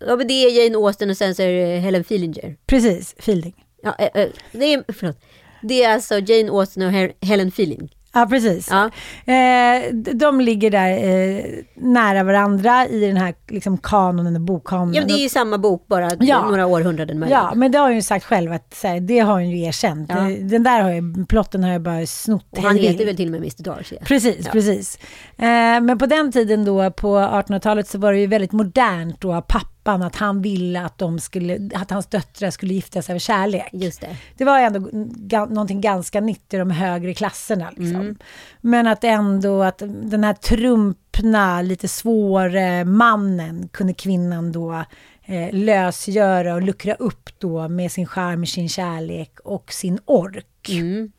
[0.00, 2.56] ja, men det är Jane Austen och sen så är det Helen Fielding.
[2.66, 3.64] Precis, Fielding.
[3.82, 5.20] Ja, eh, eh, det är, förlåt.
[5.62, 7.90] Det är alltså Jane Austen och Her- Helen Fielding.
[8.14, 8.68] Ja, precis.
[8.70, 8.84] Ja.
[9.32, 11.44] Eh, de ligger där eh,
[11.74, 14.94] nära varandra i den här liksom, kanonen och bokkanonen.
[14.94, 16.44] Ja, men det är ju samma bok, bara Ja.
[16.48, 17.38] några århundraden mellan.
[17.44, 19.62] Ja, men det har hon ju sagt själv att så här, det har hon ju
[19.66, 20.10] erkänt.
[20.14, 20.20] Ja.
[20.20, 23.26] Det- Den där har ju, plotten har jag bara snott Och han heter väl till
[23.26, 23.96] och med Mr Darcy?
[24.04, 24.52] Precis, Ja.
[24.52, 24.98] precis.
[25.38, 25.44] Eh,
[25.80, 29.40] men på den tiden då, på 1800-talet, så var det ju väldigt modernt då av
[29.82, 33.68] pappan att han ville att, de skulle, att hans döttrar skulle gifta sig av kärlek.
[33.72, 34.16] Just det.
[34.36, 37.70] Det var ändå ga, någonting ganska nytt i de högre klasserna.
[37.70, 38.00] Liksom.
[38.00, 38.16] Mm.
[38.60, 44.84] Men att ändå att den här trumpna, lite svåra mannen kunde kvinnan då
[45.24, 50.68] eh, lösgöra och luckra upp då med sin charm, sin kärlek och sin ork.
[50.68, 51.12] Mm.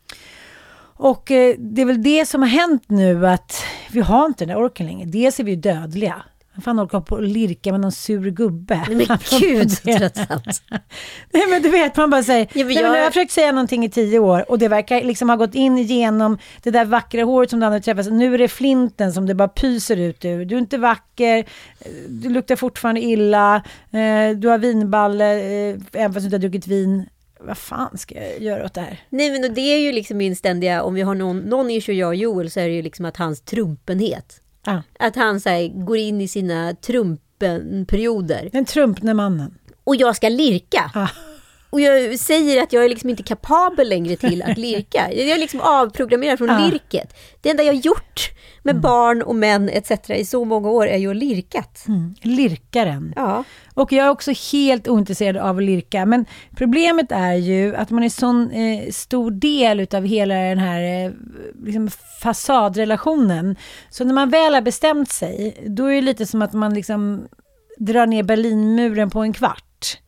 [0.96, 4.56] Och eh, det är väl det som har hänt nu att vi har inte den
[4.56, 5.04] där orken längre.
[5.04, 6.24] Dels är vi ju dödliga.
[6.54, 8.84] Vem fan orkar på och lirka med någon sur gubbe?
[8.88, 10.62] Nej, men gud så tröttsamt.
[11.32, 13.12] Nej men du vet, man bara säger, Ja, men nej, men jag- nu har jag
[13.12, 16.70] försökt säga någonting i tio år och det verkar liksom ha gått in genom det
[16.70, 18.06] där vackra håret som du hade träffat.
[18.12, 20.44] Nu är det flinten som det bara pyser ut ur.
[20.44, 21.44] Du är inte vacker,
[22.08, 23.56] du luktar fortfarande illa,
[23.90, 25.34] eh, du har vinballe,
[25.70, 27.06] eh, även fast du inte har druckit vin.
[27.40, 29.00] Vad fan ska jag göra åt det här?
[29.08, 32.08] Nej men det är ju liksom min ständiga, om vi har någon, någon issue jag
[32.08, 34.40] och Joel så är det ju liksom att hans trumpenhet.
[34.64, 38.48] Ah, Att han så här, går in i sina trumpenperioder.
[38.52, 39.54] den trumpne mannen.
[39.84, 40.90] Och jag ska lirka.
[40.94, 41.08] Ah.
[41.70, 45.12] Och jag säger att jag är liksom inte kapabel längre till att lirka.
[45.12, 46.66] Jag är liksom avprogrammerad från Ah.
[46.68, 47.16] lirket.
[47.40, 48.30] Det enda jag gjort
[48.62, 50.10] med barn och män etc.
[50.10, 51.84] i så många år är ju lirkat.
[51.88, 52.14] Mm.
[52.22, 53.12] Lirkaren.
[53.16, 53.44] Ja.
[53.74, 56.06] Och jag är också helt ointresserad av att lirka.
[56.06, 61.04] Men problemet är ju att man är sån eh, stor del utav hela den här
[61.06, 61.12] eh,
[61.64, 61.90] liksom
[62.22, 63.56] fasadrelationen.
[63.90, 67.28] Så när man väl har bestämt sig, då är det lite som att man liksom
[67.78, 69.98] drar ner Berlinmuren på en kvart.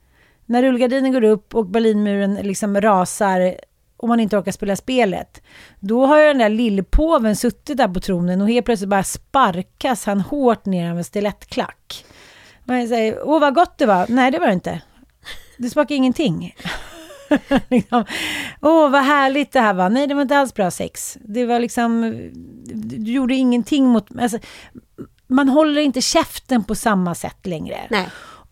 [0.47, 3.55] När rullgardinen går upp och Berlinmuren liksom rasar
[3.97, 5.43] och man inte orkar spela spelet,
[5.81, 10.07] då har ju den där lillpåven suttit där på tronen och helt plötsligt bara sparkas
[10.07, 12.05] han hårt ner av en stilettklack.
[12.67, 14.07] Man säger, åh vad gott det var.
[14.09, 14.83] Nej, det var det inte.
[15.59, 16.55] Det smakade ingenting.
[17.69, 18.05] liksom,
[18.61, 19.91] åh vad härligt det här var.
[19.91, 21.19] Nej, det var inte alls bra sex.
[21.21, 22.01] Det var liksom,
[22.75, 24.07] du gjorde ingenting mot...
[24.21, 24.39] Alltså,
[25.27, 27.87] man håller inte käften på samma sätt längre.
[27.91, 28.09] Nej.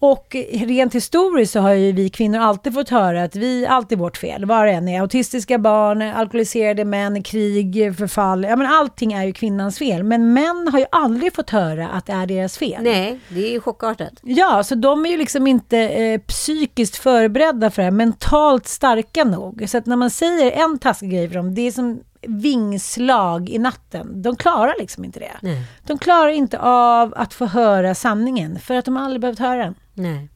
[0.06, 3.96] Och rent historiskt så har ju vi kvinnor alltid fått höra att vi, allt är
[3.96, 4.44] vårt fel.
[4.44, 8.44] Var och en är autistiska barn, alkoholiserade män, krig, förfall.
[8.44, 10.02] Ja men allting är ju kvinnans fel.
[10.02, 12.82] Men män har ju aldrig fått höra att det är deras fel.
[12.82, 14.12] Nej, det är ju chockartat.
[14.22, 19.24] Ja, så de är ju liksom inte eh, psykiskt förberedda för det här, mentalt starka
[19.24, 19.64] nog.
[19.68, 23.58] Så att när man säger en taskig grej för dem, det är som vingslag i
[23.58, 24.22] natten.
[24.22, 25.32] De klarar liksom inte det.
[25.42, 25.62] Nej.
[25.86, 29.74] De klarar inte av att få höra sanningen, för att de aldrig behövt höra den.
[29.94, 30.28] Nej.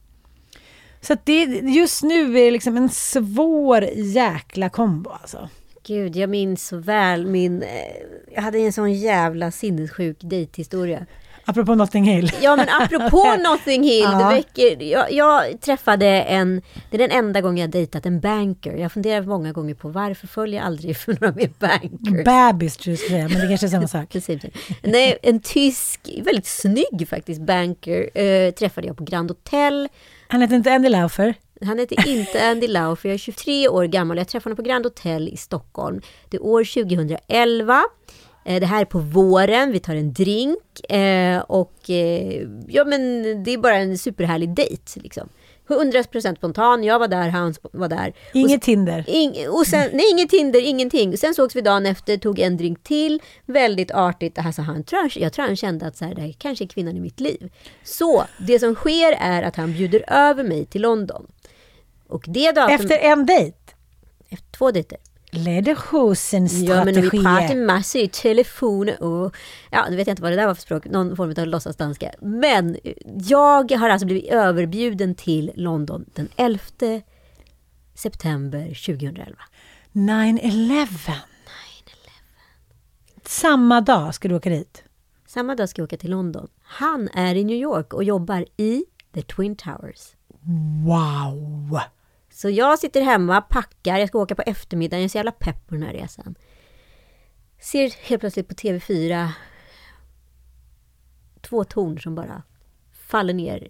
[1.01, 5.49] Så att det, just nu är det liksom en svår jäkla kombo alltså.
[5.83, 7.63] Gud, jag minns så väl min...
[7.63, 7.69] Eh,
[8.31, 11.05] jag hade en sån jävla sinnessjuk dejthistoria.
[11.49, 12.31] Apropå Notting Hill.
[12.41, 14.29] Ja, men apropå Notting Hill, Ja.
[14.29, 14.83] väcker...
[14.83, 16.61] Jag, jag träffade en...
[16.89, 18.75] Det är den enda gången jag dejtat en banker.
[18.75, 22.25] Jag funderar många gånger på varför följer jag aldrig för några mer bankers?
[22.25, 24.15] Bebis tror jag säga, men det kanske är samma sak.
[24.83, 29.87] Nej, en tysk, väldigt snygg faktiskt, banker eh, träffade jag på Grand Hotel.
[30.27, 31.33] Han heter inte Andy Laufer.
[31.65, 34.17] Han heter inte Andy Lau, för jag är 23 år gammal.
[34.17, 36.01] Jag träffade honom på Grand Hotel i Stockholm.
[36.29, 37.83] Det är år 2011.
[38.49, 43.23] Eh, Det här är på våren, vi tar en drink eh, och eh, ja men
[43.43, 44.99] det är bara en superhärlig dejt.
[44.99, 45.29] Liksom.
[45.67, 48.13] 100% spontan, jag var där, han var där.
[48.33, 49.05] Inget Tinder.
[49.07, 51.17] Ing, och sen, nej, inget Tinder, ingenting.
[51.17, 53.21] Sen sågs vi dagen efter, tog en drink till.
[53.45, 54.39] Väldigt artigt.
[54.39, 56.67] Alltså han, tror han, jag tror han kände att så här, det här kanske är
[56.67, 57.51] kvinnan i mitt liv.
[57.83, 61.27] Så det som sker är att han bjuder över mig till London.
[62.07, 62.75] Och det datum...
[62.75, 63.57] Efter en dejt.
[64.29, 64.97] efter två dejter.
[65.31, 69.35] Lederhosen Ja, men vi pratar massor i telefon och...
[69.71, 70.85] Ja, nu vet jag inte vad det där var för språk.
[70.85, 72.11] Någon form av låtsasdanska.
[72.21, 76.59] Men jag har alltså blivit överbjuden till London den 11
[77.95, 79.35] september 2011.
[79.91, 81.13] 9-11.
[83.25, 84.83] Samma dag ska du åka dit.
[85.27, 86.47] Samma dag ska jag åka till London.
[86.61, 90.15] Han är i New York och jobbar i The Twin Towers.
[90.85, 91.79] Wow!
[92.41, 95.67] Så jag sitter hemma, packar, jag ska åka på eftermiddagen, jag är så jävla pepp
[95.67, 96.35] på den här resan.
[97.59, 99.29] Ser helt plötsligt på TV4
[101.41, 102.43] två torn som bara
[103.07, 103.69] faller ner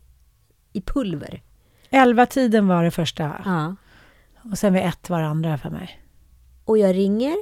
[0.73, 1.43] i pulver.
[1.89, 3.41] Elva tiden var det första.
[3.45, 3.75] Ja.
[4.51, 6.01] Och sen vid ett var det andra för mig.
[6.65, 7.37] Och jag ringer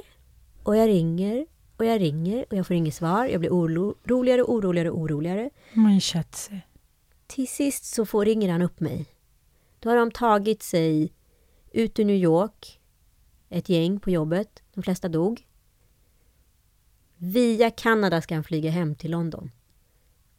[0.62, 3.26] och jag ringer och jag ringer och jag får inget svar.
[3.26, 5.50] Jag blir oroligare och oroligare och oroligare.
[5.72, 6.66] Man sig.
[7.26, 9.06] Till sist så får ringer han upp mig.
[9.80, 11.12] Då har de tagit sig
[11.72, 12.80] ut ur New York,
[13.48, 14.62] ett gäng på jobbet.
[14.74, 15.46] De flesta dog.
[17.16, 19.50] Via Kanada ska han flyga hem till London.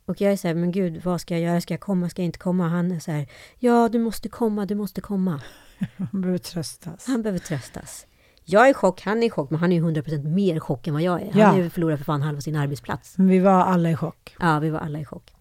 [0.05, 1.61] Och jag är så här, men gud, vad ska jag göra?
[1.61, 2.09] Ska jag komma?
[2.09, 2.67] Ska jag inte komma?
[2.67, 3.27] Han är så här,
[3.59, 5.41] ja, du måste komma, du måste komma.
[6.11, 7.07] Man behöver tröstas.
[7.07, 8.05] Han behöver tröstas.
[8.43, 10.59] Jag är i chock, han är i chock, men han är ju 100% mer i
[10.59, 11.31] chock än vad jag är.
[11.31, 11.47] Han Ja.
[11.47, 13.17] har ju förlorat för fan halva sin arbetsplats.
[13.17, 14.35] Men vi var alla i chock.
[14.39, 15.33] Ja, vi var alla i chock.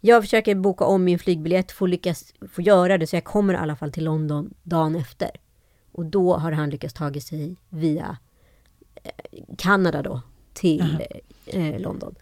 [0.00, 3.56] Jag försöker boka om min flygbiljett, få lyckas få göra det, så jag kommer i
[3.56, 5.30] alla fall till London dagen efter.
[5.92, 8.16] Och då har han lyckats ta sig via
[8.94, 9.10] eh,
[9.58, 10.20] Kanada då,
[10.52, 11.06] till
[11.46, 12.14] eh, London.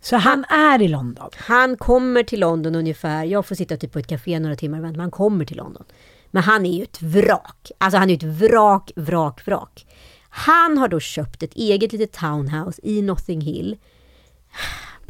[0.00, 1.30] Så han är i London.
[1.36, 4.84] Han kommer till London ungefär, jag får sitta typ på ett café några timmar och
[4.84, 5.84] vänta, men han kommer till London.
[6.30, 7.70] Men han är ju ett vrak.
[7.78, 9.86] Alltså han är ju ett vrak, vrak, vrak.
[10.28, 13.76] Han har då köpt ett eget litet townhouse i Notting Hill.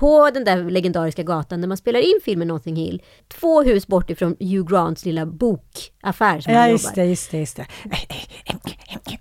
[0.03, 3.03] På den där legendariska gatan där man spelar in filmen Notting Hill.
[3.29, 6.97] Två hus bort ifrån Hugh Grants lilla bokaffär som Ja, han just jobbar.
[6.97, 7.67] det, just det, just det.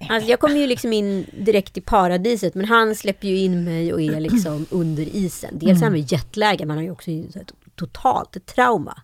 [0.10, 3.94] Alltså jag kommer ju liksom in direkt i paradiset men han släpper ju in mig
[3.94, 5.60] och är liksom under isen.
[5.60, 9.02] Dels är han med jetläge, man har ju också så här totalt ett trauma.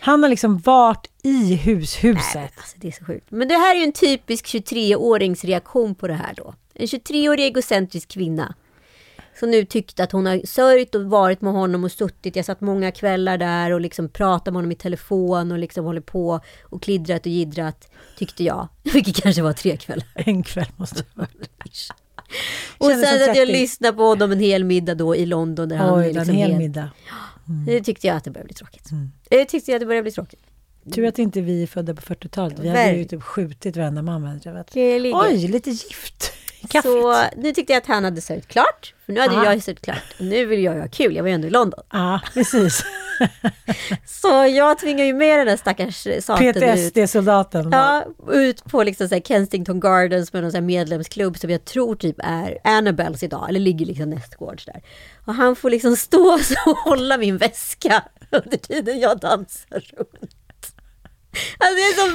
[0.00, 2.34] Han har liksom varit i hushuset.
[2.34, 3.30] Nej, alltså det är så sjukt.
[3.30, 6.54] Men det här är ju en typisk 23-årings reaktion på det här då.
[6.74, 8.54] En 23-årig egocentrisk kvinna.
[9.40, 12.36] Som nu tyckte att hon har sörjt och varit med honom och suttit.
[12.36, 16.06] Jag satt många kvällar där och liksom pratat med honom i telefon och liksom hållit
[16.06, 17.90] på och klidrat och jiddrat.
[18.18, 18.68] Tyckte jag.
[18.82, 20.06] Vilket kanske var tre kvällar.
[20.14, 21.28] En kväll måste det vara.
[22.78, 23.52] Och sen att jag 30.
[23.52, 25.68] lyssnade på honom en hel middag då i London.
[25.68, 26.90] Där han Oj, en liksom hel helt- middag.
[27.66, 28.88] Det tyckte jag att det började bli tråkigt.
[29.28, 30.40] Det tyckte jag att det började bli tråkigt.
[30.94, 32.58] Tur att inte vi är födda på 40-talet.
[32.58, 34.40] Vi hade ju typ skjutit varenda man.
[35.14, 36.92] Oj, lite gift i kaffet.
[36.92, 38.94] Så nu tyckte jag att han hade sörjt klart.
[39.06, 39.44] För nu hade Aha.
[39.44, 40.14] jag sörjt klart.
[40.18, 41.16] Nu vill jag ha kul.
[41.16, 41.80] Jag var ju ändå i London.
[41.92, 42.84] Ja, precis.
[44.06, 46.54] Så jag tvingar ju med den där stackars saten ut.
[46.54, 47.68] PTSD-soldaten.
[47.72, 52.16] Ja, ut på liksom så Kensington Gardens med någon så medlemsklubb som jag tror typ
[52.18, 54.82] är Annabelles idag, eller ligger liksom nästgårds där.
[55.24, 56.32] Och han får liksom stå
[56.66, 60.36] och hålla min väska under tiden jag dansar runt.
[61.58, 62.10] Alltså jag är så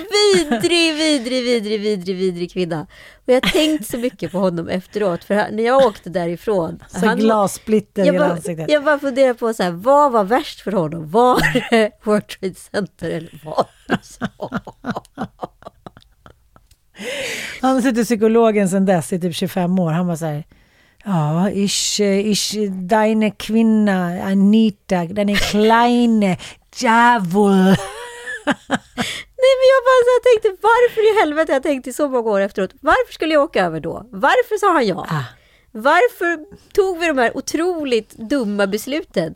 [0.49, 2.81] vidrig, vidrig, vidrig, vidrig, vidrig kvinna.
[3.15, 6.83] Och jag har tänkt så mycket på honom efteråt, för han- när jag åkte därifrån.
[6.87, 8.69] Så glassplitter i jag, bara, ansiktet.
[8.71, 11.09] jag bara funderar på så här, vad var värst för honom?
[11.11, 14.27] Var det World Trade Center eller var det USA?
[17.61, 19.91] Han har suttit psykologen sedan dess i typ 25 år.
[19.91, 20.43] Han var så här.
[21.05, 22.53] Ja, ich, ich,
[22.89, 26.37] deine Kvinna, Anita, deine kleine
[26.75, 27.75] Djävul.
[29.47, 32.29] Nej men jag bara så här tänkte, varför i helvete jag tänkt i så många
[32.29, 34.05] år efteråt, varför skulle jag åka över då?
[34.11, 35.07] Varför sa han ja?
[35.09, 35.23] Ah.
[35.71, 36.39] Varför
[36.73, 39.35] tog vi de här otroligt dumma besluten?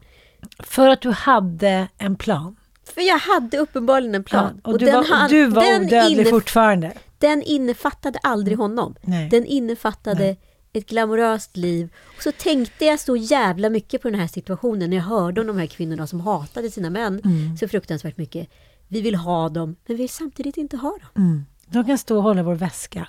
[0.59, 2.55] För att du hade en plan.
[2.95, 4.61] För jag hade uppenbarligen en plan.
[4.63, 6.91] Ja, och, du, var, han- du var den odödlig fortfarande.
[7.19, 8.95] Den innefattade aldrig honom.
[9.01, 9.29] Nej.
[9.29, 10.35] Den innefattade
[10.73, 11.89] ett glamoröst liv.
[12.17, 15.47] Och så tänkte jag så jävla mycket på den här situationen när jag hörde om
[15.47, 17.57] de här kvinnorna som hatade sina män Mm.
[17.57, 18.49] så fruktansvärt mycket.
[18.91, 21.23] Vi vill ha dem, men vi vill samtidigt inte ha dem.
[21.23, 21.45] Mm.
[21.65, 23.07] De kan stå och hålla vår väska.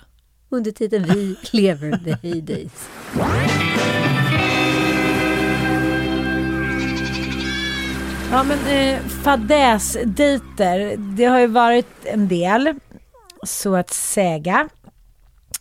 [0.49, 2.89] Under tiden vi lever the heydays.
[8.31, 12.73] Ja men eh, fadäsdejter, det har ju varit en del,
[13.43, 14.69] så att säga.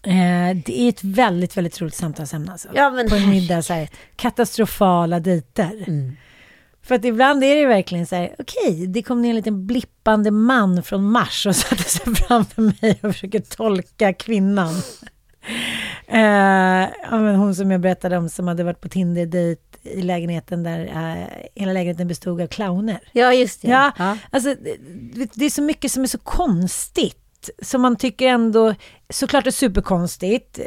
[0.03, 2.68] Eh, det är ett väldigt, väldigt roligt samtalsämne alltså.
[2.75, 5.85] Ja, men På en middag så här, katastrofala dejter.
[5.87, 6.16] Mm.
[6.85, 10.30] För att ibland är det verkligen så här, okej, det kom ner en liten blippande
[10.30, 14.74] man från Mars och satte sig framför mig och försöker tolka kvinnan.
[16.07, 20.85] Ja, men hon som jag berättade om som hade varit på Tinder-dejt i lägenheten där
[20.87, 22.99] eh, hela lägenheten bestod av clowner.
[23.12, 23.68] Ja, just det.
[23.68, 24.16] Ja, Ja.
[24.30, 24.55] alltså
[25.14, 27.51] det, det är så mycket som är så konstigt.
[27.62, 28.74] Som man tycker ändå,
[29.11, 30.59] såklart är superkonstigt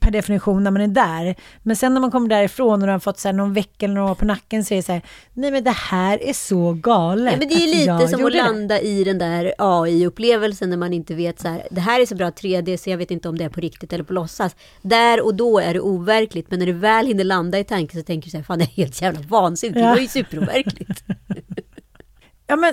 [0.00, 1.34] per definition när man är där.
[1.62, 4.14] Men sen när man kommer därifrån och har fått så här någon vecka eller några
[4.14, 5.02] på nacken så är det så här,
[5.32, 7.32] nej men det här är så galet.
[7.32, 10.76] Ja, men det är lite som att gjorde det." landa i den där AI-upplevelsen när
[10.76, 13.28] man inte vet så här, det här är så bra 3D så jag vet inte
[13.28, 14.56] om det är på riktigt eller på låtsas.
[14.82, 18.04] Där och då är det overkligt, men när du väl hinner landa i tanken så
[18.04, 19.90] tänker du så här, fan det är helt jävla vansinnigt, det Ja.
[19.90, 21.04] var ju superoverkligt.
[22.46, 22.72] Ja men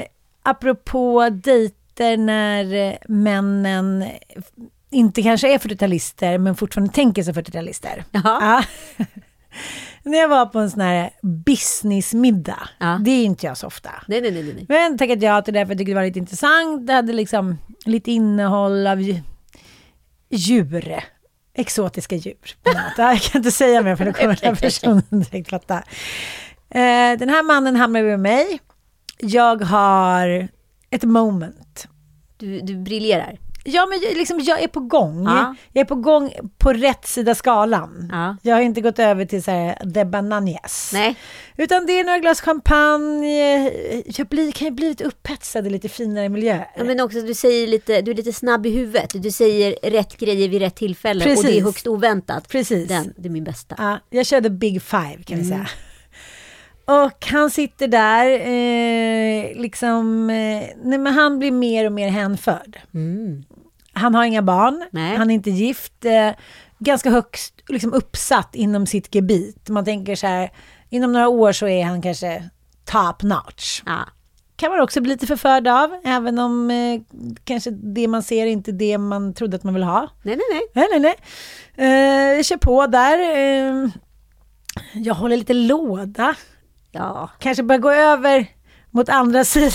[0.00, 0.04] eh,
[0.42, 4.04] apropå dejter när eh, männen
[4.90, 8.04] inte kanske är 40-talister men fortfarande tänker sig 40-talister.
[8.10, 8.64] Jaha.
[8.98, 9.04] Ja.
[10.02, 13.00] när jag var på en sån här businessmiddag, Ja.
[13.04, 13.90] det är inte jag så ofta.
[14.08, 14.66] nej, nej, nej, nej.
[14.68, 16.86] Men tackade jag till det för jag tyckte det var lite intressant.
[16.86, 19.22] Det hade liksom lite innehåll av dju-
[20.30, 21.00] djur.
[21.54, 22.34] Exotiska djur.
[22.62, 25.76] Ja, Jag kan inte säga mer för då kommer den här personen direkt fatta.
[26.70, 28.60] Eh, den här mannen hamnar med mig.
[29.18, 30.48] Jag har
[30.90, 31.88] ett moment.
[32.36, 33.38] Du, du briljerar.
[33.64, 35.24] Ja, men jag, liksom, jag är på gång.
[35.24, 35.54] Ja.
[35.72, 38.08] Jag är på gång på rätt sida skalan.
[38.12, 38.36] Ja.
[38.42, 40.90] Jag har inte gått över till så här, the bananas.
[40.94, 41.14] Nej.
[41.56, 43.70] Utan det är några glas champagne.
[44.06, 46.68] Jag blir, kan ju bli lite upphetsad i lite finare miljöer.
[46.76, 49.10] Ja, men också du säger lite, du är lite snabb i huvudet.
[49.22, 51.64] Du säger rätt grejer vid rätt tillfälle och det är Precis.
[51.64, 52.48] högst oväntat.
[52.48, 52.88] Precis.
[52.88, 53.74] Den, det är min bästa.
[53.78, 55.48] Ja, jag körde Big Five kan vi Mm.
[55.48, 55.68] säga.
[56.90, 62.78] Och han sitter där, eh, liksom, eh, nej men han blir mer och mer hänförd.
[63.92, 64.88] Han har inga barn, Mm.
[64.90, 65.16] Nej.
[65.16, 66.30] han är inte gift, eh,
[66.78, 69.68] ganska högst liksom uppsatt inom sitt gebit.
[69.68, 70.50] Man tänker så här,
[70.88, 72.50] inom några år så är han kanske
[72.84, 73.82] top notch.
[73.86, 73.98] Ja.
[74.56, 77.00] Kan man också bli lite förförd av, även om eh,
[77.44, 80.08] kanske det man ser är inte det man trodde att man vill ha.
[80.22, 80.62] Nej, nej, nej.
[80.74, 81.16] Nej, nej, nej.
[81.88, 83.18] Eh, jag kör på där.
[84.94, 86.34] Jag håller lite låda.
[86.92, 87.30] Ja.
[87.38, 88.46] Kanske börjar gå över
[88.90, 89.70] mot andra sidan.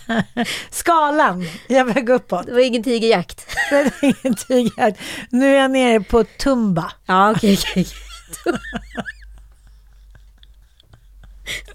[0.70, 1.46] Skalan.
[1.68, 2.46] Jag börjar gå uppåt.
[2.46, 3.46] Det var ingen tigerjakt.
[3.70, 4.94] Det är ingenting här.
[5.30, 6.92] Nu är jag nere på Tumba.
[7.06, 7.86] Ja, okej, okej.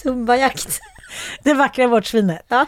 [0.04, 0.80] Tumbajakt.
[1.44, 2.46] Det vackra vårtsvinet.
[2.48, 2.66] Ja.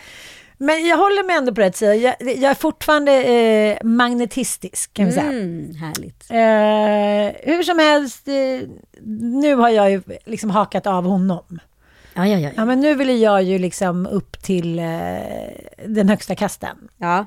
[0.58, 1.96] Men jag håller mig ändå på rätt sida.
[1.96, 5.26] Jag, jag är fortfarande eh, magnetistisk kan vi säga.
[5.26, 6.26] Mm, härligt.
[6.30, 8.70] Eh, hur som helst, eh,
[9.32, 11.60] nu har jag ju liksom hakat av honom.
[12.18, 12.50] Ja, ja, ja.
[12.56, 14.86] Ja, men nu vill jag ju liksom upp till eh,
[15.88, 16.78] den högsta kasten.
[16.98, 17.26] ja.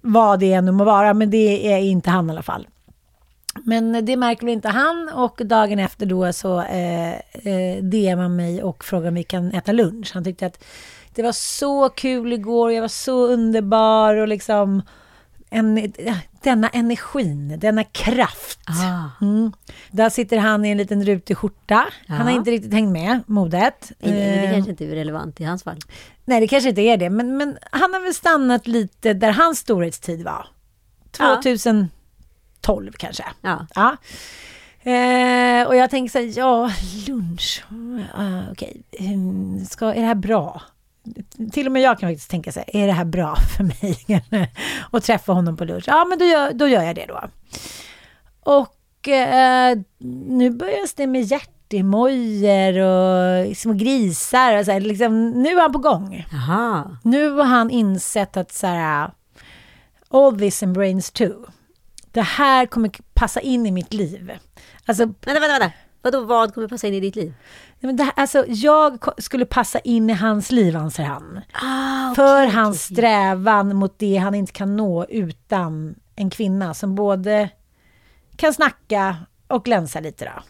[0.00, 2.68] Vad det än må vara, men det är inte han i alla fall.
[3.64, 8.62] Men det märker väl inte han och dagen efter då så eh, eh, DMar mig
[8.62, 10.10] och frågar om vi kan äta lunch.
[10.14, 10.64] Han tyckte att
[11.14, 14.82] det var så kul igår, jag var så underbar och liksom
[15.50, 15.92] en,
[16.42, 18.60] denna energin, denna kraft.
[18.66, 19.24] Ah.
[19.24, 19.52] Mm.
[19.90, 21.86] Där sitter han i en liten rutig skjorta.
[22.08, 23.92] Han har inte riktigt hängt med modet.
[23.98, 25.78] Nej, Det Eh, kanske inte är relevant i hans fall.
[26.24, 29.58] Nej, det kanske inte är det, men, men han har väl stannat lite där hans
[29.58, 30.46] storhetstid var.
[31.18, 31.40] Ja.
[31.42, 33.24] 2012 kanske.
[33.40, 33.96] Ja.
[34.82, 36.70] Eh, och jag tänker så här, ja,
[37.06, 37.64] lunch,
[38.18, 40.62] uh, okej, mm, ska, är det här bra?
[41.52, 44.22] Till och med jag kan faktiskt tänka sig, är det här bra för mig?
[44.90, 45.84] att träffa honom på lunch?
[45.86, 47.20] Ja, men då gör, då gör jag det då.
[48.40, 49.78] Och eh,
[50.28, 54.58] nu börjar det med hjärtemojor och små grisar.
[54.58, 56.26] Och så här, liksom, nu är han på gång.
[56.32, 56.96] Jaha.
[57.02, 59.10] Nu har han insett att så här,
[60.10, 61.46] all this and brains too.
[62.12, 64.32] Det här kommer passa in i mitt liv.
[64.86, 65.72] Alltså, Vänta, vänta, vänta.
[66.02, 67.34] Vadå, vad kommer passa in i ditt liv?
[67.80, 71.40] nej, men det här, alltså jag skulle passa in i hans liv, anser han.
[71.52, 77.48] Ah, För hans strävan mot det han inte kan nå utan en kvinna som både
[78.36, 79.16] kan snacka
[79.48, 80.42] och glänsa lite då.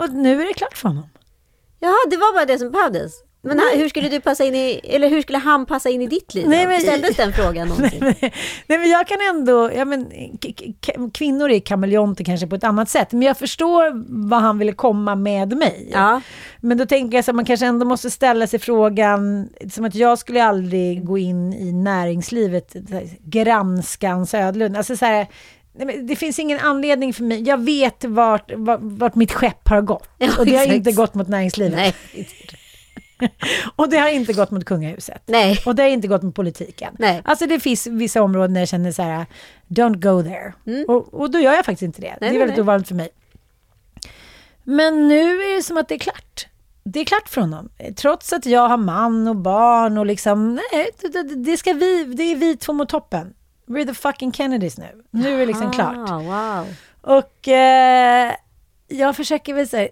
[0.00, 1.08] Och nu är det klart för honom.
[1.78, 3.12] Jaha, det var bara det som behövdes.
[3.42, 6.06] Men han, hur skulle du passa in i, eller hur skulle han passa in i
[6.06, 6.48] ditt liv?
[6.48, 8.00] Nej, men- Ställdes den frågan någonsin?
[8.66, 10.06] Nej men jag kan ändå, ja men
[11.14, 15.14] kvinnor är kameleonter kanske på ett annat sätt, men jag förstår vad han ville komma
[15.14, 15.88] med mig.
[15.92, 16.20] Ja.
[16.60, 19.94] Men då tänker jag så att man kanske ändå måste ställa sig frågan, som att
[19.94, 22.76] jag skulle aldrig gå in i näringslivet,
[23.24, 24.76] granska en Södlund.
[24.76, 25.26] Alltså så här,
[25.78, 29.80] nej, det finns ingen anledning för mig, jag vet vart, vart, vart mitt skepp har
[29.80, 30.08] gått.
[30.18, 31.76] Ja, och det har inte gått mot näringslivet.
[31.76, 31.94] Nej.
[33.76, 35.22] Och det har inte gått mot kungahuset.
[35.26, 35.62] Nej.
[35.66, 36.96] Och det har inte gått mot politiken.
[36.98, 37.22] Nej.
[37.24, 39.26] Alltså det finns vissa områden där jag känner så här,
[39.68, 40.52] don't go there.
[40.88, 42.16] Och, och då gör jag faktiskt inte det.
[42.20, 42.32] det är Mm.
[42.32, 42.62] nej, väldigt nej.
[42.62, 43.08] ovanligt för mig.
[44.64, 46.46] Men nu är det som att det är klart.
[46.84, 47.68] Det är klart för honom.
[47.96, 52.22] Trots att jag har man och barn och liksom, nej, det, det ska vi, det
[52.22, 53.34] är vi två mot toppen.
[53.66, 55.02] We're the fucking Kennedys nu.
[55.10, 56.10] Nu är det liksom klart.
[56.10, 56.66] Ah, wow.
[57.00, 58.32] Och eh,
[58.88, 59.88] jag försöker väl här,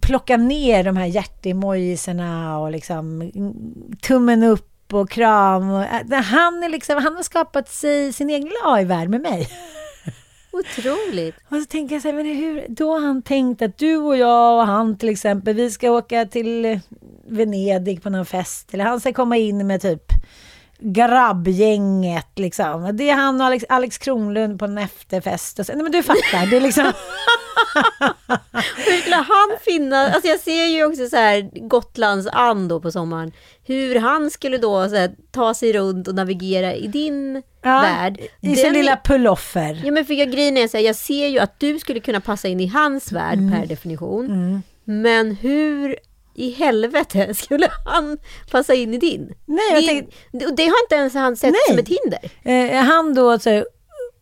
[0.00, 3.54] plocka ner de här hjärtemojisarna och liksom mm,
[4.00, 5.70] tummen upp och kram.
[5.70, 9.48] Och, äh, han, är liksom, han har skapat sig sin egen AI-värld med mig.
[10.52, 11.34] Otroligt.
[11.48, 14.16] Och så tänker jag så här, men hur, då har han tänkt att du och
[14.16, 16.80] jag och han till exempel, vi ska åka till
[17.28, 18.74] Venedig på någon fest.
[18.74, 20.12] Eller han ska komma in med typ
[20.80, 22.90] grabbgänget liksom.
[22.96, 25.58] Det är han och Alex, Alex Kronlund på en efterfest.
[25.58, 26.84] Och så, nej men du fattar, det är liksom...
[28.76, 33.32] Hur skulle han finna, alltså jag ser ju också så här Gotlands and på sommaren.
[33.66, 38.18] Hur han skulle då här, ta sig runt och navigera i din Ja, värld.
[38.40, 39.82] I sin Den- lilla pullover.
[39.84, 42.20] Ja men för jag, grejen är så här, jag ser ju att du skulle kunna
[42.20, 43.52] passa in i hans värld Mm.
[43.60, 44.62] per definition.
[44.84, 45.96] Men hur
[46.38, 48.18] i helvete skulle han
[48.50, 49.34] passa in i din?
[49.46, 51.60] Nej, jag tänkte- det, det har inte ens han sett Nej.
[51.68, 52.30] som ett hinder.
[52.42, 53.64] Eh, han då, så här,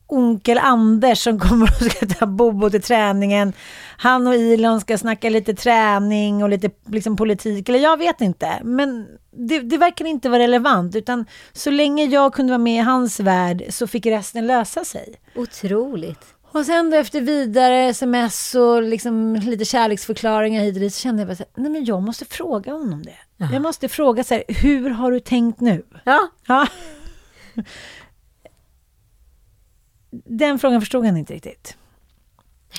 [0.07, 3.53] onkel Anders som kommer och ska ta Bobo till träningen.
[3.99, 7.69] Han och Elon ska snacka lite träning och lite liksom, politik.
[7.69, 8.61] Eller jag vet inte.
[8.65, 9.07] Men
[9.49, 10.97] det, det verkar inte vara relevant.
[10.97, 15.15] Utan så länge jag kunde vara med i hans värld så fick resten lösa sig.
[15.35, 16.21] Otroligt.
[16.53, 21.21] Och sen då efter vidare sms och liksom lite kärleksförklaringar hit och dit så kände
[21.23, 23.47] jag bara så här, nej men jag måste fråga honom det.
[23.53, 25.87] Jag måste fråga så här, hur har du tänkt nu?
[26.05, 26.67] Ja, Ja.
[30.11, 31.77] Den frågan förstod han inte riktigt.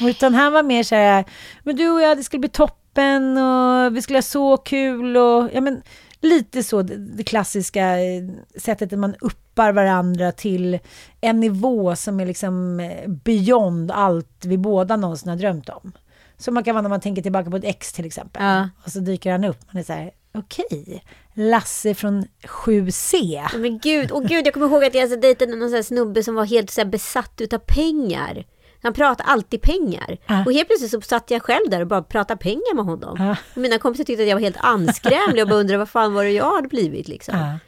[0.01, 1.25] Utan han var mer så här,
[1.63, 5.49] men du och jag, det skulle bli toppen och vi skulle ha så kul och
[5.53, 5.81] ja men
[6.21, 8.23] lite så det, klassiska eh,
[8.55, 10.79] sättet att man uppar varandra till
[11.21, 15.91] en nivå som är liksom eh, beyond allt vi båda någonsin har drömt om.
[16.37, 18.43] Så man kan vara när man tänker tillbaka på ett ex till exempel.
[18.43, 18.69] Ja.
[18.85, 19.59] Och så dyker han upp.
[19.73, 21.03] Man är så här, okej,
[21.33, 23.43] Lasse från 7C.
[23.57, 26.35] men gud, och gud jag kommer ihåg att jag alltså dejtade någon sån snubbe som
[26.35, 28.45] var helt så besatt utav pengar.
[28.81, 30.17] Han pratade alltid pengar.
[30.27, 30.43] Ja.
[30.45, 33.15] Och helt plötsligt så satt jag själv där och bara pratade pengar med honom.
[33.19, 33.35] Ja.
[33.55, 36.23] Och mina kompisar tyckte att jag var helt anskrämlig och bara undrade vad fan var
[36.23, 37.37] det jag hade blivit liksom.
[37.37, 37.59] Ja.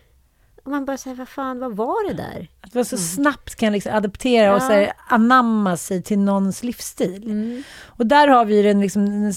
[0.64, 2.47] Och man bara säger vad fan, vad var det där?
[2.62, 7.64] Att man så snabbt kan liksom adaptera och så här, anamma sig till någons livsstil.
[7.86, 9.34] Och där har vi ju den, liksom, den,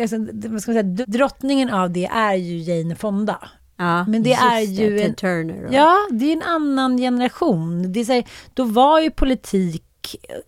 [0.00, 0.16] alltså,
[0.48, 3.48] vad ska man säga, drottningen av det är ju Jane Fonda.
[3.76, 5.64] Ja, Men det är ju en- Turner.
[5.66, 7.92] Och, Ja, det är en annan generation.
[7.92, 8.24] Det är här,
[8.54, 9.84] då var ju politik,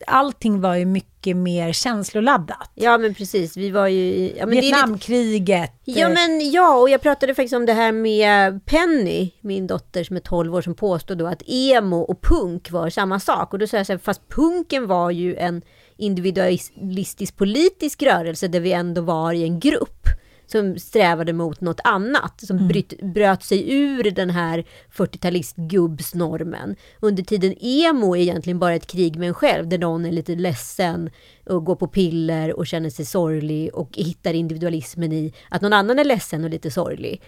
[0.07, 2.71] allting var ju mycket mer känsloladdat.
[2.75, 3.57] ja, men precis.
[3.57, 3.99] Vi var ju...
[4.01, 5.71] i- Ja, är lite, Vietnamkriget.
[5.85, 10.17] Ja men ja, och jag pratade faktiskt om det här med Penny, min dotter som
[10.17, 13.53] är 12 år, som påstod då att emo och punk var samma sak.
[13.53, 15.63] Och då sa jag så här, fast punken var ju en
[15.97, 20.07] individualistisk politisk rörelse där vi ändå var i en grupp
[20.47, 24.65] som strävade mot något annat, som bryt, bröt sig ur den här
[24.97, 26.77] 40-talistgubbsnormen.
[27.01, 30.35] Under tiden emo är egentligen bara ett krig med en själv, där någon är lite
[30.35, 31.11] ledsen
[31.47, 35.99] och går på piller och känner sig sorglig och hittar individualismen i att någon annan
[35.99, 37.23] är ledsen och lite sorglig.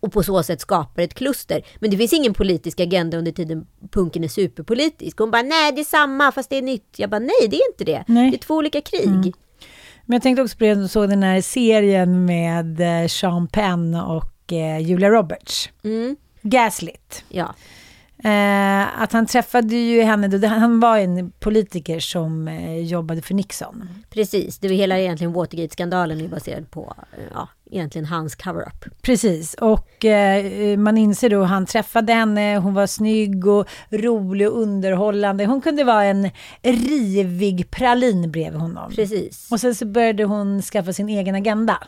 [0.00, 1.62] Och på så sätt skapar ett kluster.
[1.78, 5.18] Men det finns ingen politisk agenda under tiden punken är superpolitisk.
[5.18, 6.94] Hon bara, nej det är samma fast det är nytt.
[6.96, 8.04] Jag bara, nej det är inte det.
[8.08, 8.30] Nej.
[8.30, 9.34] Det är två olika krig.
[10.06, 13.94] Men jag tänkte också på det, jag såg den här serien med eh, Sean Penn
[13.94, 15.70] och eh, Julia Roberts.
[15.84, 16.16] Mm.
[16.42, 17.24] Gaslit.
[17.28, 17.54] Ja.
[18.24, 23.34] Eh, att han träffade ju henne, då, han var en politiker som eh, jobbade för
[23.34, 23.88] Nixon.
[24.10, 28.84] Precis, det var hela egentligen Watergate-skandalen är baserad på eh, ja, egentligen hans cover-up.
[29.02, 34.60] Precis, och eh, man inser då han träffade henne, hon var snygg och rolig och
[34.60, 35.46] underhållande.
[35.46, 36.30] Hon kunde vara en
[36.62, 38.92] rivig pralin bredvid honom.
[38.92, 39.48] Precis.
[39.50, 41.78] Och sen så började hon skaffa sin egen agenda.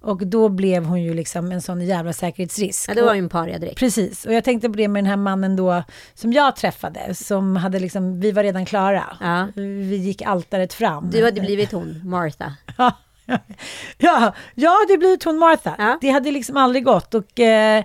[0.00, 2.90] Och då blev hon ju liksom en sån jävla säkerhetsrisk.
[2.90, 3.78] Ja, det var ju en paria direkt.
[3.78, 5.82] Precis, och jag tänkte på det med den här mannen då
[6.14, 9.04] som jag träffade, som hade liksom, vi var redan klara.
[9.20, 9.48] Ja.
[9.56, 11.10] Vi gick altaret fram.
[11.10, 12.54] Du hade blivit hon, Martha.
[12.78, 12.92] Ja,
[13.98, 15.74] ja, ja, det blir hon Martha.
[15.78, 15.98] Ja.
[16.00, 17.14] Det hade liksom aldrig gått.
[17.14, 17.84] Och eh,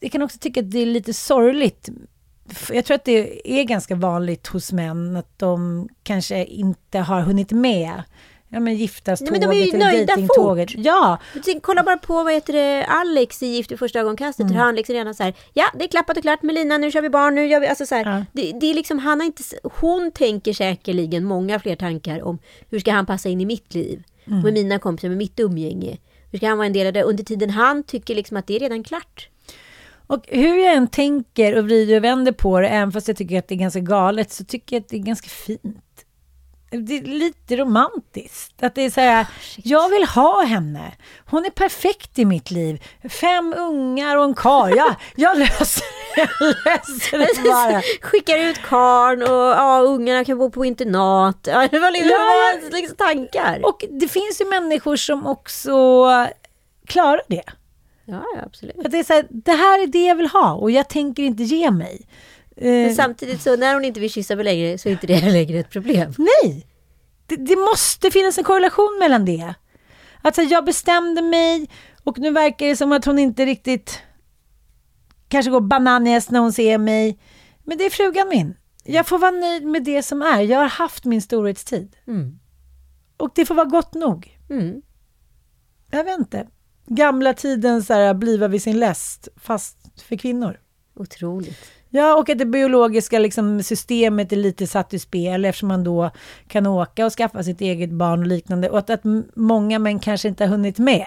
[0.00, 1.88] jag kan också tycka att det är lite sorgligt.
[2.70, 7.52] Jag tror att det är ganska vanligt hos män att de kanske inte har hunnit
[7.52, 8.02] med
[8.48, 10.72] ja, men giftaståget Nej, men de är ju eller nöjda dejtingtåget.
[10.72, 10.80] fort.
[10.84, 14.44] Ja, Tänk, Kolla bara på vad heter det, Alex i Gift i första ögonkastet.
[14.44, 14.56] Mm.
[14.56, 16.90] Hur han liksom redan så här, ja det är klappat och klart med Lina, nu
[16.90, 18.24] kör vi barn, nu gör vi, alltså så här, Ja.
[18.32, 19.42] det, det är liksom, han har inte,
[19.80, 22.38] hon tänker säkerligen många fler tankar om
[22.70, 24.02] hur ska han passa in i mitt liv?
[24.30, 24.42] Mm.
[24.42, 25.98] Med mina kompisar, med mitt umgänge.
[26.30, 27.02] Hur ska han vara en del av det?
[27.02, 29.28] Under tiden han tycker liksom att det är redan klart.
[30.06, 33.38] och hur jag än tänker och vrider och vänder på det, även fast jag tycker
[33.38, 35.62] att det är ganska galet, så tycker jag att det är ganska fint.
[36.70, 38.62] Det är lite romantiskt.
[38.62, 40.92] Att det är så här, jag vill ha henne.
[41.30, 42.82] Hon är perfekt i mitt liv.
[43.08, 44.72] Fem ungar och en karl.
[44.76, 45.84] Ja, jag löser,
[46.16, 47.82] jag löser det bara.
[48.00, 51.38] Skickar ut karn och ja, ungarna kan bo på internat.
[51.46, 53.60] Ja, det var liksom, Ja, liksom tankar.
[53.64, 55.72] Och det finns ju människor som också
[56.86, 57.44] klarar det.
[58.04, 58.78] Ja, ja, absolut.
[58.84, 61.22] Att det är så här, det här är det jag vill ha och jag tänker
[61.22, 62.06] inte ge mig.
[62.60, 65.20] Eh, Men samtidigt så när hon inte vill kyssa mig längre så är inte det
[65.32, 66.12] längre ett problem.
[66.18, 66.66] Nej!
[67.26, 69.54] Det, det måste finnas en korrelation mellan det.
[70.22, 71.70] Alltså jag bestämde mig
[72.04, 73.98] och nu verkar det som att hon inte riktigt
[75.28, 77.18] kanske går bananas när hon ser mig.
[77.64, 78.56] Men det är frugan min.
[78.84, 80.40] Jag får vara nöjd med det som är.
[80.40, 81.96] Jag har haft min storhetstid.
[82.06, 82.38] Mm.
[83.16, 84.38] Och det får vara gott nog.
[84.50, 84.82] Mm.
[85.90, 86.48] Jag vet inte.
[86.86, 90.60] Gamla tiden så här, bliva vid sin läst, fast för kvinnor.
[90.96, 91.58] Otroligt.
[91.90, 96.10] Ja, och att det biologiska liksom, systemet är lite satt i spel eftersom man då
[96.48, 98.70] kan åka och skaffa sitt eget barn och liknande.
[98.70, 99.00] Och att, att
[99.34, 101.06] många män kanske inte har hunnit med.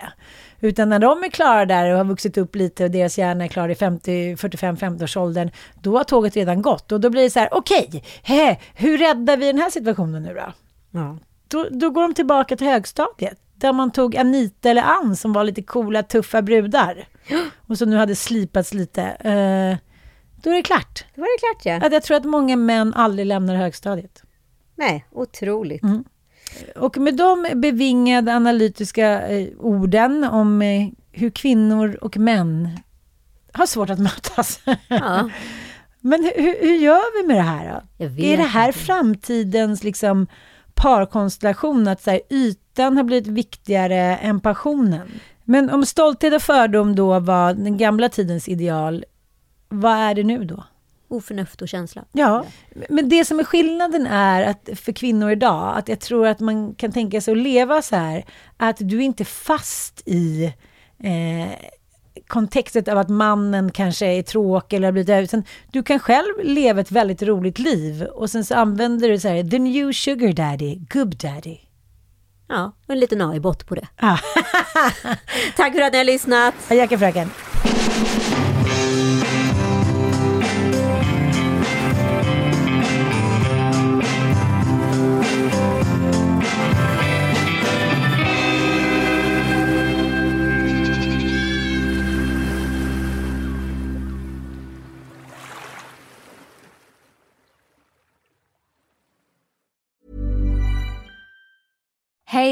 [0.60, 3.48] Utan när de är klara där och har vuxit upp lite och deras hjärna är
[3.48, 5.52] klar i 50, 45-50 års åldern,
[5.82, 6.92] då har tåget redan gått.
[6.92, 10.34] Och då blir det så här, okej, hä, hur räddar vi den här situationen nu
[10.34, 10.54] då?
[10.92, 11.18] Ja.
[11.48, 11.68] då?
[11.72, 13.38] Då går de tillbaka till högstadiet.
[13.56, 17.08] Där man tog Anita eller Ann som var lite coola, tuffa brudar.
[17.68, 19.02] Och som nu hade slipats lite.
[19.04, 19.91] Eh,
[20.44, 21.06] då är det klart.
[21.16, 21.88] Då var det klart ja.
[21.88, 24.24] Att jag tror att många män aldrig lämnar högstadiet.
[24.76, 25.84] Nej, otroligt.
[25.84, 26.04] Mm.
[26.76, 32.70] Och med de bevingade analytiska eh, orden om eh, hur kvinnor och män
[33.54, 34.60] har svårt att mötas.
[34.88, 35.30] Ja.
[36.00, 38.06] Men hur, hur- gör vi med det här då?
[38.06, 38.80] Är det här inte.
[38.80, 40.28] framtidens liksom,
[40.74, 41.88] parkonstellation?
[41.88, 45.12] Att så här, ytan har blivit viktigare än passionen?
[45.44, 49.06] Men om stolthet och fördom då var den gamla tidens ideal,
[49.72, 50.64] vad är det nu då?
[51.08, 52.06] Oförnuft och känsla.
[52.12, 52.46] Ja,
[52.90, 56.76] men det som är skillnaden är att för kvinnor idag, att jag tror att man
[56.76, 58.26] kan tänka sig att leva så här,
[58.58, 60.54] att du är inte fast i
[61.04, 61.70] eh,
[62.28, 66.34] kontextet av att mannen kanske är tråkig eller har blivit över, utan du kan själv
[66.44, 70.34] leva ett väldigt roligt liv och sen så använder du så här, the new sugar
[70.34, 71.58] daddy, gubb daddy.
[72.48, 73.88] Ja, och en liten AI-bot på det.
[73.98, 74.18] Ah.
[75.56, 76.54] Tack för att ni har lyssnat.
[76.70, 77.30] Adjöken fröken.